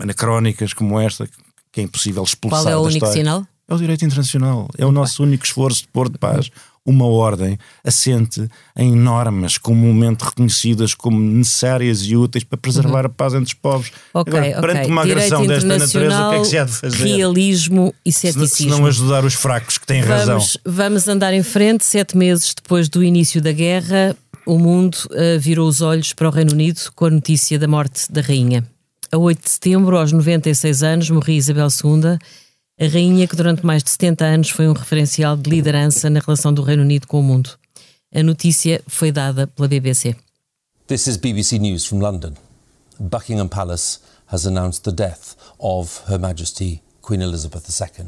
[0.00, 1.28] anacrónicas como esta,
[1.72, 3.14] que é impossível expulsar Qual é o único história.
[3.14, 3.46] sinal?
[3.68, 4.68] É o direito internacional.
[4.76, 6.50] É o nosso único esforço de pôr de paz
[6.84, 13.34] uma ordem assente em normas comumente reconhecidas como necessárias e úteis para preservar a paz
[13.34, 13.92] entre os povos.
[14.12, 14.90] Ok, Agora, perante ok.
[14.90, 17.04] uma Direito agressão desta natureza, o que é que se há de fazer?
[17.04, 18.78] realismo e Se, se ceticismo.
[18.78, 20.34] não ajudar os fracos que têm razão.
[20.40, 21.84] Vamos, vamos andar em frente.
[21.84, 26.32] Sete meses depois do início da guerra, o mundo eh, virou os olhos para o
[26.32, 28.66] Reino Unido com a notícia da morte da rainha.
[29.14, 32.18] A 8 de setembro, aos 96 anos, morria Isabel II,
[32.80, 36.50] a rainha que durante mais de 70 anos foi um referencial de liderança na relação
[36.50, 37.50] do Reino Unido com o mundo.
[38.14, 40.16] A notícia foi dada pela BBC.
[40.86, 42.32] This is BBC News from London.
[42.98, 43.98] Buckingham Palace
[44.32, 48.06] has announced the death of Her Majesty Queen Elizabeth II.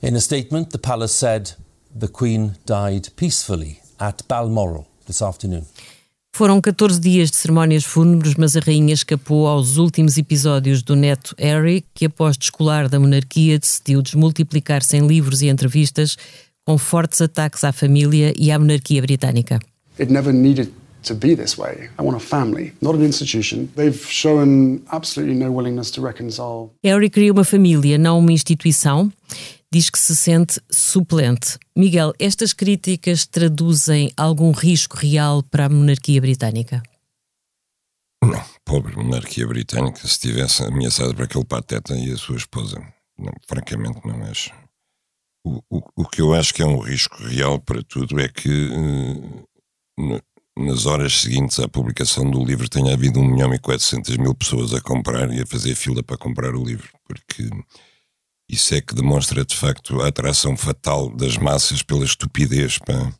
[0.00, 1.50] In a statement, the palace said
[1.94, 5.66] the Queen died peacefully at Balmoral this afternoon.
[6.34, 11.34] Foram 14 dias de cerimónias fúnebres, mas a rainha escapou aos últimos episódios do neto
[11.38, 16.16] Harry, que após descolar da monarquia decidiu desmultiplicar-se em livros e entrevistas
[16.64, 19.60] com fortes ataques à família e à monarquia britânica.
[20.00, 20.70] It never needed
[21.02, 21.90] to be this way.
[22.00, 23.68] I want a family, not an institution.
[23.76, 26.70] They've shown absolutely no willingness to reconcile.
[26.82, 29.12] Harry queria uma família, não uma instituição.
[29.72, 31.58] Diz que se sente suplente.
[31.74, 36.82] Miguel, estas críticas traduzem algum risco real para a monarquia britânica?
[38.22, 42.86] Não, pobre monarquia britânica, se estivesse ameaçada por aquele pateta e a sua esposa.
[43.18, 44.52] Não, francamente, não acho.
[45.42, 48.68] O, o, o que eu acho que é um risco real para tudo é que
[49.98, 50.20] eh,
[50.54, 54.74] nas horas seguintes à publicação do livro tenha havido 1 milhão e 400 mil pessoas
[54.74, 57.48] a comprar e a fazer fila para comprar o livro, porque
[58.52, 63.10] isso é que demonstra de facto a atração fatal das massas pela estupidez pá,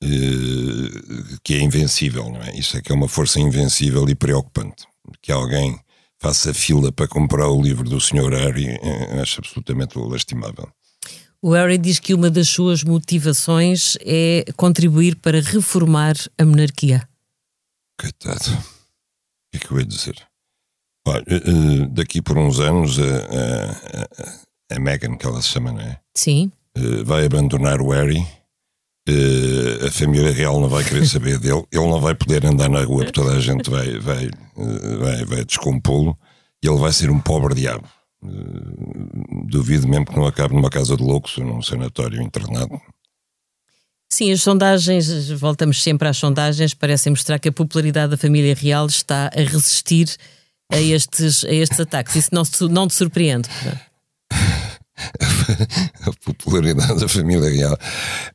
[0.00, 2.56] eh, que é invencível, não é?
[2.56, 4.86] Isso é que é uma força invencível e preocupante.
[5.20, 5.76] Que alguém
[6.20, 8.30] faça fila para comprar o livro do Sr.
[8.30, 10.70] Harry, eh, acho absolutamente lastimável.
[11.40, 17.08] O Harry diz que uma das suas motivações é contribuir para reformar a monarquia.
[18.00, 18.52] Coitado.
[18.52, 20.24] O que é que eu ia dizer?
[21.04, 25.80] Olha, eh, daqui por uns anos a, a, a Meghan, que ela se chama, não
[25.80, 25.98] é?
[26.14, 26.50] Sim.
[26.74, 28.26] Eh, vai abandonar o Harry.
[29.08, 31.64] Eh, a família real não vai querer saber dele.
[31.72, 35.44] Ele não vai poder andar na rua porque toda a gente vai, vai, vai, vai
[35.44, 36.16] descompô-lo.
[36.62, 37.88] E ele vai ser um pobre diabo.
[39.48, 42.80] Duvido mesmo que não acabe numa casa de loucos ou num sanatório internado.
[44.12, 48.86] Sim, as sondagens, voltamos sempre às sondagens, parecem mostrar que a popularidade da família real
[48.86, 50.16] está a resistir
[50.70, 52.14] a estes, a estes ataques.
[52.14, 53.48] Isso não, não te surpreende?
[56.06, 57.78] a popularidade da família real.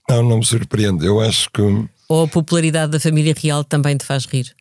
[0.09, 1.05] Não, não me surpreende.
[1.05, 1.61] Eu acho que.
[2.09, 4.55] Ou a popularidade da família real também te faz rir?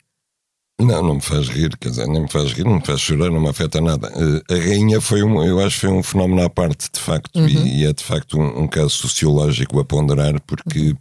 [0.78, 3.30] Não, não me faz rir, quer dizer, nem me faz rir, não me faz chorar,
[3.30, 4.12] não me afeta nada.
[4.14, 7.34] Eh, a rainha foi um, eu acho que foi um fenómeno à parte, de facto,
[7.34, 7.48] uhum.
[7.48, 10.94] e, e, é de facto um, um, caso sociológico a ponderar, porque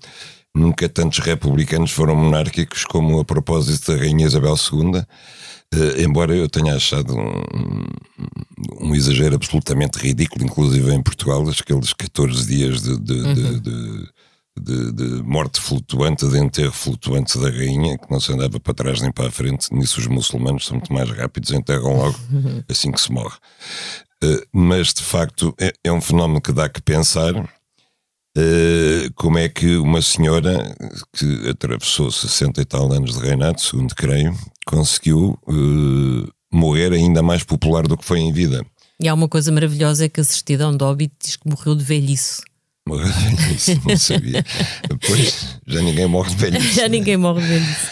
[0.55, 5.03] nunca tantos republicanos foram monárquicos como a propósito da rainha Isabel II.
[5.75, 12.47] Uh, embora eu tenha achado um, um, exagero absolutamente ridículo, inclusive em Portugal, aqueles 14
[12.47, 13.33] dias de, de, uhum.
[13.33, 14.09] de, de
[14.57, 19.11] de, morte flutuante, de enterro flutuante da rainha, que não se andava para trás nem
[19.11, 19.73] para a frente.
[19.73, 22.17] Nisso os muçulmanos são muito mais rápidos, enterram logo
[22.69, 23.35] assim que se morre.
[24.23, 27.33] Uh, mas de facto é, é, um fenómeno que dá que pensar.
[28.37, 30.75] Uh, como é que uma senhora
[31.13, 37.43] que atravessou 60 e tal anos de reinado, segundo creio, conseguiu uh, morrer ainda mais
[37.43, 38.65] popular do que foi em vida?
[38.99, 41.83] E há uma coisa maravilhosa é que a certidão de óbito diz que morreu de
[41.83, 42.41] velhice.
[42.87, 44.45] Morreu de velhice, não sabia.
[44.89, 46.73] Depois já ninguém morre de velhice.
[46.75, 47.87] já ninguém morre de velhice.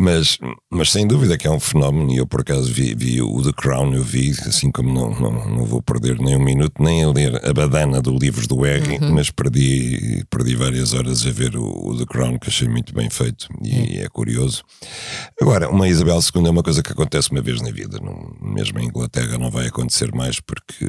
[0.00, 0.38] Mas,
[0.70, 3.52] mas sem dúvida que é um fenómeno, e eu por acaso vi, vi o The
[3.52, 7.10] Crown, eu vi, assim como não, não, não vou perder nem um minuto, nem a
[7.10, 9.12] ler a badana do livro do Harry, uhum.
[9.12, 13.10] mas perdi, perdi várias horas a ver o, o The Crown, que achei muito bem
[13.10, 14.04] feito e uhum.
[14.04, 14.62] é curioso.
[15.38, 18.78] Agora, uma Isabel II é uma coisa que acontece uma vez na vida, não, mesmo
[18.78, 20.86] em Inglaterra não vai acontecer mais porque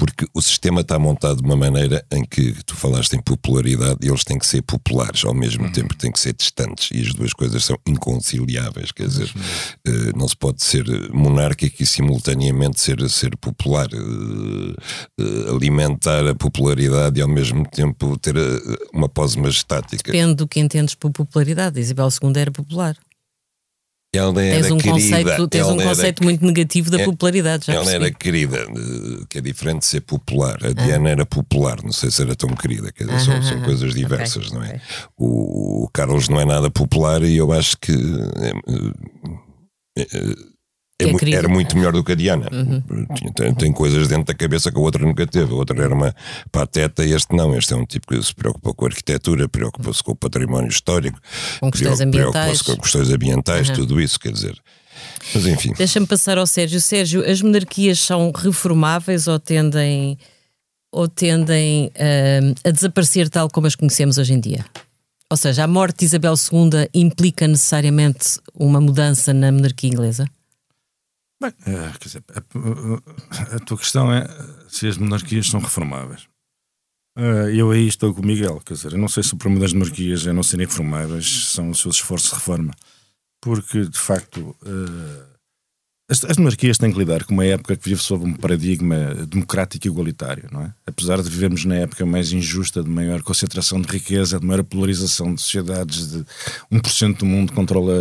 [0.00, 4.08] porque o sistema está montado de uma maneira em que tu falaste em popularidade e
[4.08, 5.72] eles têm que ser populares ao mesmo uhum.
[5.72, 8.92] tempo têm que ser distantes e as duas coisas são inconciliáveis.
[8.92, 14.70] Quer dizer uh, não se pode ser monárquico e simultaneamente ser, ser popular uh,
[15.20, 18.36] uh, alimentar a popularidade e ao mesmo tempo ter
[18.94, 21.78] uma pose majestática depende do que entendes por popularidade.
[21.78, 22.96] Isabel II era popular
[24.12, 27.84] ela tens um querida, conceito, tens um conceito muito negativo da é, popularidade, já Ela
[27.84, 28.04] percebi.
[28.04, 28.66] era querida,
[29.28, 30.58] que é diferente de ser popular.
[30.64, 30.72] A ah.
[30.72, 33.94] Diana era popular, não sei se era tão querida, quer dizer, ah, são, são, coisas
[33.94, 34.68] diversas, okay, não é?
[34.68, 34.80] Okay.
[35.16, 37.92] O, o, Carlos não é nada popular e eu acho que.
[39.96, 40.06] É, é,
[41.04, 42.48] é, era muito melhor do que a Diana.
[42.52, 43.06] Uhum.
[43.34, 45.52] Tem, tem, coisas dentro da cabeça que a outra nunca teve.
[45.52, 46.14] A outra era uma
[46.50, 47.56] pateta e este não.
[47.56, 51.18] Este é um tipo que se preocupa com a arquitetura, preocupa-se com o património histórico,
[51.60, 52.62] com questões ambientais.
[52.62, 53.74] com questões ambientais, uhum.
[53.76, 54.60] tudo isso, quer dizer.
[55.34, 55.72] Mas enfim.
[55.76, 56.80] Deixa-me passar ao Sérgio.
[56.80, 60.18] Sérgio, as monarquias são reformáveis ou tendem,
[60.90, 64.64] ou tendem uh, a desaparecer tal como as conhecemos hoje em dia?
[65.30, 70.26] Ou seja, a morte de Isabel II implica necessariamente uma mudança na monarquia inglesa?
[71.40, 71.52] Bem,
[71.98, 74.26] quer dizer, a, a, tua questão é
[74.68, 76.28] se as monarquias são reformáveis.
[77.16, 79.62] Uh, eu aí estou com o Miguel, quer dizer, eu não sei se o problema
[79.62, 82.72] das monarquias é não serem reformáveis, são os seus esforços de reforma,
[83.40, 85.29] porque de facto uh,
[86.10, 89.86] as, as, monarquias têm que lidar com uma época que vive sob um paradigma democrático
[89.86, 90.72] e igualitário, não é?
[90.86, 95.32] Apesar de vivermos na época mais injusta, de maior concentração de riqueza, de maior polarização
[95.34, 96.24] de sociedades, de
[96.72, 97.94] 1% do mundo controla.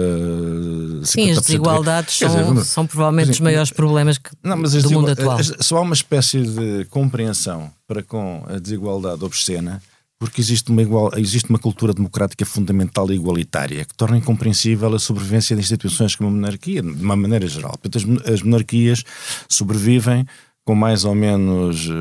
[1.03, 5.11] Sim, as desigualdades são, dizer, são provavelmente os maiores problemas que, não, mas do mundo
[5.11, 5.37] atual.
[5.59, 9.81] Só há uma espécie de compreensão para com a desigualdade obscena
[10.19, 14.99] porque existe uma, igual, existe uma cultura democrática fundamental e igualitária que torna incompreensível a
[14.99, 17.77] sobrevivência de instituições como a monarquia, de uma maneira geral.
[17.81, 19.03] Portanto, as, as monarquias
[19.47, 20.27] sobrevivem
[20.65, 21.93] com mais ou menos uh,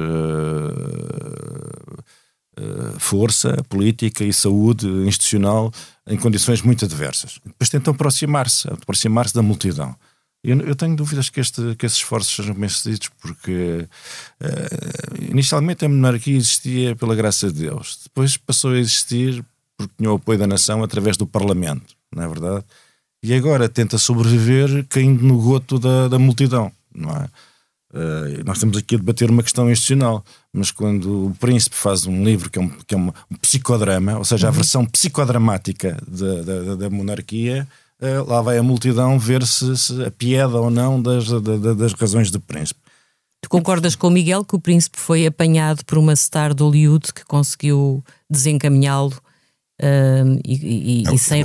[2.60, 5.72] uh, força política e saúde institucional
[6.06, 7.38] em condições muito adversas.
[7.46, 9.94] Depois tentam aproximar-se, aproximar-se da multidão.
[10.43, 13.89] Eu, eu, tenho dúvidas que, este, que esses esforços sejam bem sucedidos, porque
[14.41, 19.45] uh, inicialmente a monarquia existia pela graça de Deus, depois passou a existir
[19.76, 22.64] porque tinha o apoio da nação através do Parlamento, não é verdade?
[23.22, 27.28] E agora tenta sobreviver caindo no goto da, da multidão, não é?
[27.91, 30.22] Uh, nós estamos aqui a debater uma questão institucional,
[30.53, 33.11] mas quando o príncipe faz um livro que é um, que é um
[33.41, 34.57] psicodrama, ou seja, a uhum.
[34.57, 37.66] versão psicodramática da, da, da monarquia,
[38.26, 42.30] lá vai a multidão ver se, se a piada ou não das, da, das razões
[42.30, 42.80] do príncipe.
[43.40, 47.12] Tu concordas com o Miguel que o príncipe foi apanhado por uma star de Hollywood
[47.12, 49.14] que conseguiu desencaminhá-lo
[49.80, 51.44] uh, e, e, não, e, sem.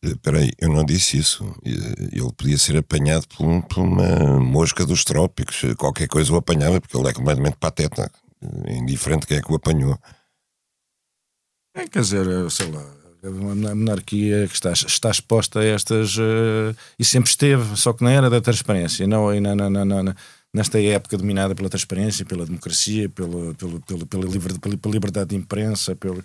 [0.00, 1.44] Espera aí, eu não disse isso.
[1.64, 5.62] Ele podia ser apanhado por, um, por, uma mosca dos trópicos.
[5.76, 8.10] Qualquer coisa o apanhava, porque ele é completamente pateta.
[8.68, 9.98] Indiferente quem é que o apanhou.
[11.74, 12.84] É, quer dizer, sei lá,
[13.22, 16.16] a monarquia que está, está exposta a estas.
[16.16, 19.06] Uh, e sempre esteve, só que não era da transparência.
[19.06, 20.14] Não, não,
[20.52, 25.36] nesta época dominada pela transparência, pela democracia, pelo, pelo, pelo, pela, liberdade, pela liberdade de
[25.36, 26.22] imprensa, pelo.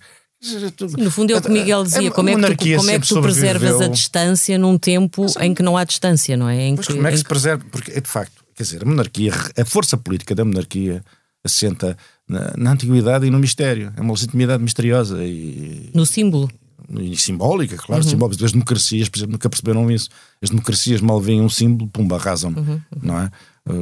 [0.98, 3.22] No fundo é o que Miguel dizia, como é que tu, como é que tu
[3.22, 6.64] preservas a distância num tempo em que não há distância, não é?
[6.64, 7.64] Em que, como é que se preserva?
[7.72, 11.02] Porque, de facto, quer dizer, a monarquia, a força política da monarquia
[11.46, 13.94] assenta na, na antiguidade e no mistério.
[13.96, 15.90] É uma legitimidade misteriosa e...
[15.94, 16.50] No símbolo
[17.00, 18.10] e simbólica, claro, uhum.
[18.10, 18.46] simbólica.
[18.46, 20.10] As democracias, por exemplo, nunca perceberam isso.
[20.42, 22.74] As democracias mal veem um símbolo, pumba, arrasam, uhum.
[22.74, 22.82] uhum.
[23.02, 23.32] não é?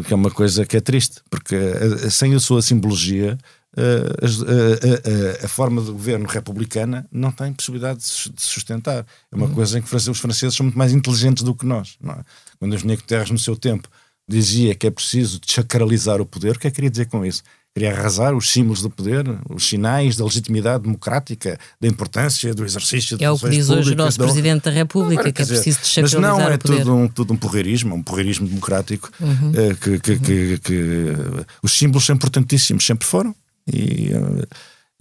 [0.03, 3.36] Que é uma coisa que é triste, porque eh, sem a sua simbologia,
[3.76, 9.05] eh, a, a, a, a, forma de governo republicana não tem possibilidade de sustentar.
[9.32, 9.55] É uma uhum.
[9.55, 11.97] coisa em que os franceses são muito mais inteligentes do que nós.
[11.99, 12.24] Não é?
[12.59, 13.89] Quando o Engenheiro Guterres, no seu tempo,
[14.28, 17.41] dizia que é preciso desacralizar o poder, o que é que queria dizer com isso?
[17.74, 23.17] Queria arrasar os símbolos do poder, os sinais da legitimidade democrática, da importância do exercício
[23.17, 24.17] de É o que diz hoje o nosso.
[24.17, 27.38] Presidente da República, Agora, que é preciso desacralizar Mas não é tudo um, tudo um
[27.38, 29.51] porreirismo, um porreirismo democrático, uhum.
[29.55, 30.19] Eh, que, que, uhum.
[30.19, 31.15] que, que,
[31.63, 33.34] os símbolos são importantíssimos, sempre foram.
[33.72, 34.47] E, eh,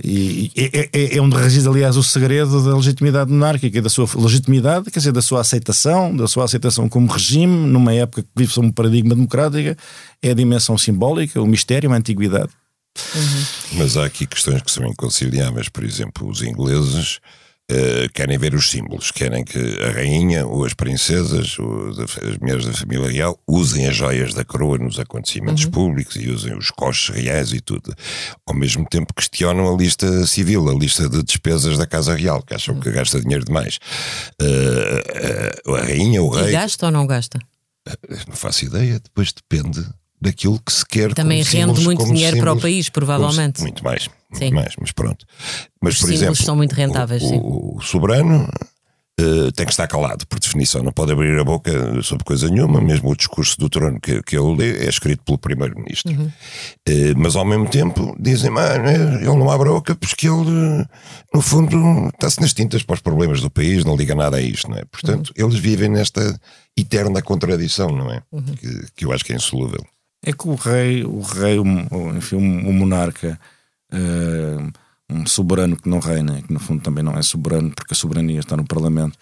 [0.02, 4.90] e, é, é, é onde reside, aliás, o segredo da legitimidade monárquica, da sua legitimidade,
[4.90, 8.72] quer dizer, da sua aceitação, da sua aceitação como regime, numa época que vive um
[8.72, 9.78] paradigma democrático,
[10.22, 12.50] é a dimensão simbólica, o mistério, a antiguidade.
[13.14, 13.78] Uhum.
[13.78, 15.68] Mas há aqui questões que são inconciliáveis.
[15.68, 17.20] Por exemplo, os ingleses
[17.70, 22.66] uh, querem ver os símbolos, querem que a rainha ou as princesas ou as mulheres
[22.66, 25.70] da família real usem as joias da coroa nos acontecimentos uhum.
[25.70, 27.94] públicos e usem os coches reais e tudo.
[28.46, 32.54] Ao mesmo tempo questionam a lista civil, a lista de despesas da Casa Real, que
[32.54, 32.80] acham uhum.
[32.80, 33.78] que gasta dinheiro demais.
[34.40, 36.48] Uh, uh, a rainha, o rei.
[36.48, 37.38] E gasta ou não gasta?
[38.28, 39.84] Não faço ideia, depois depende
[40.20, 41.14] daquilo que se quer.
[41.14, 43.60] Também rende muito dinheiro símbolos, para o país, provavelmente.
[43.62, 44.50] muito mais, muito sim.
[44.52, 45.24] mais, mas pronto.
[45.80, 47.22] Mas, Os por exemplo, são muito rentáveis.
[47.22, 48.48] O, o soberano
[49.18, 52.80] uh, tem que estar calado, por definição, não pode abrir a boca sobre coisa nenhuma,
[52.82, 56.12] mesmo o discurso do trono que, que ele lê é escrito pelo primeiro-ministro.
[56.12, 56.26] Uhum.
[56.26, 60.86] Uh, mas ao mesmo tempo dizem, mano, ele não abre a boca porque ele,
[61.32, 64.70] no fundo, está-se nas tintas para os problemas do país, não liga nada a isto,
[64.70, 64.84] não é?
[64.84, 65.46] Portanto, uhum.
[65.46, 66.38] eles vivem nesta
[66.76, 68.22] eterna contradição, não é?
[68.30, 68.42] Uhum.
[68.42, 69.82] Que, que eu acho que é insolúvel
[70.22, 73.38] é que o rei, o rei, o, enfim, monarca,
[73.92, 74.72] uh,
[75.08, 78.40] um soberano que não reina, que no fundo também não é soberano, porque a soberania
[78.40, 79.16] está no Parlamento,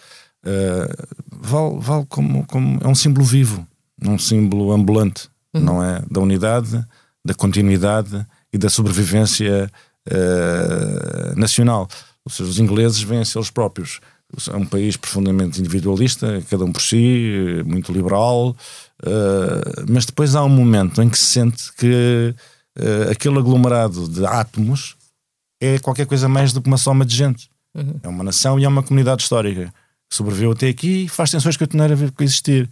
[0.44, 3.66] uh, vale, vale como, como é um símbolo vivo,
[4.02, 5.62] um símbolo ambulante, uhum.
[5.62, 6.02] não é?
[6.10, 6.84] Da unidade,
[7.24, 9.70] da continuidade e da sobrevivência
[10.08, 11.88] uh, nacional.
[12.24, 14.00] Ou seja, os ingleses veem-se eles próprios.
[14.52, 18.54] É um país profundamente individualista, cada um por si, muito liberal,
[19.02, 22.34] uh, mas depois há um momento em que se sente que
[22.78, 24.96] uh, aquele aglomerado de átomos
[25.60, 27.50] é qualquer coisa mais do que uma soma de gente.
[27.76, 28.00] Uhum.
[28.02, 29.72] É uma nação e é uma comunidade histórica
[30.08, 32.68] que sobreviveu até aqui e faz tensões que eu continuar a existir.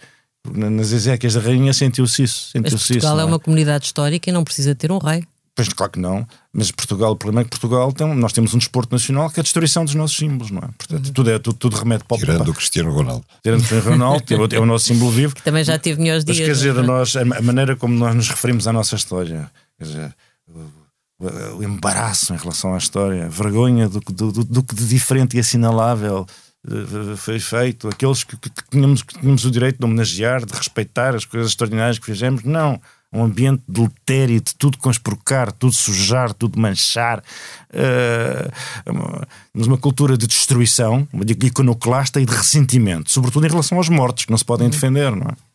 [0.48, 2.50] Nas Ezequias da Rainha sentiu-se isso.
[2.52, 3.22] Sentiu mas Portugal isso, é?
[3.22, 5.24] é uma comunidade histórica e não precisa ter um rei.
[5.56, 6.28] Pois, claro que não.
[6.52, 9.42] Mas Portugal, o problema é que Portugal tem, nós temos um desporto nacional que é
[9.42, 10.68] a destruição dos nossos símbolos, não é?
[10.76, 13.24] Portanto, tudo, é, tudo, tudo remete para o Tirando o Cristiano Ronaldo.
[13.42, 15.34] Tirando o Cristiano Ronaldo, é o nosso símbolo vivo.
[15.34, 16.38] Que também já teve melhores dias.
[16.38, 16.82] Mas quer dizer, é?
[16.82, 20.14] nós, a, maneira como nós nos referimos à nossa história, quer dizer,
[20.46, 24.86] o, o embaraço em relação à história, a vergonha do, do, do, do que de
[24.86, 26.26] diferente e assinalável
[26.68, 31.14] eh, foi feito, aqueles que, que, tínhamos, que tínhamos o direito de homenagear, de respeitar
[31.14, 32.78] as coisas extraordinárias que fizemos, não
[33.16, 37.22] um ambiente deletério de tudo conspurcar, tudo sujar, tudo manchar,
[37.70, 39.22] uh,
[39.54, 41.08] uma cultura de destruição,
[41.42, 45.28] iconoclasta e de ressentimento, sobretudo em relação aos mortos, que não se podem defender, não
[45.28, 45.45] é?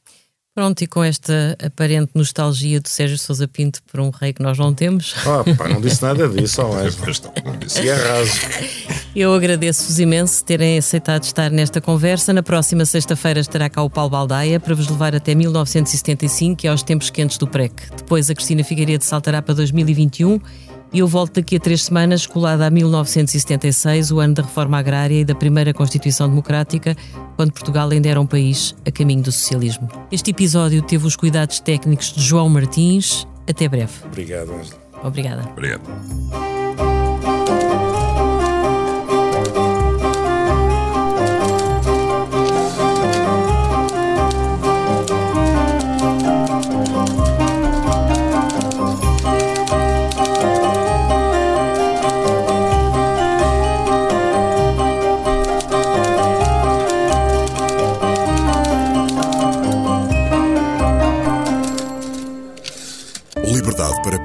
[0.62, 4.60] Pronto, e com esta aparente nostalgia do Sérgio Sousa Pinto por um rei que nós
[4.60, 5.16] não temos.
[5.26, 6.76] Ah, pá, não disse nada disso, ó,
[7.84, 8.32] e arraso.
[9.16, 12.32] Eu agradeço-vos imenso terem aceitado estar nesta conversa.
[12.32, 16.84] Na próxima sexta-feira estará cá o Paulo Baldaia para vos levar até 1975 e aos
[16.84, 17.74] tempos quentes do PREC.
[17.98, 20.40] Depois a Cristina Figueiredo saltará para 2021
[20.94, 25.22] E eu volto daqui a três semanas, colada a 1976, o ano da reforma agrária
[25.22, 26.96] e da primeira Constituição Democrática,
[27.38, 29.88] quando Portugal ainda era um país a caminho do socialismo.
[30.12, 33.26] Este episódio teve os cuidados técnicos de João Martins.
[33.50, 33.94] Até breve.
[34.06, 34.82] Obrigado, Angela.
[35.04, 35.50] Obrigada.
[35.52, 36.91] Obrigado.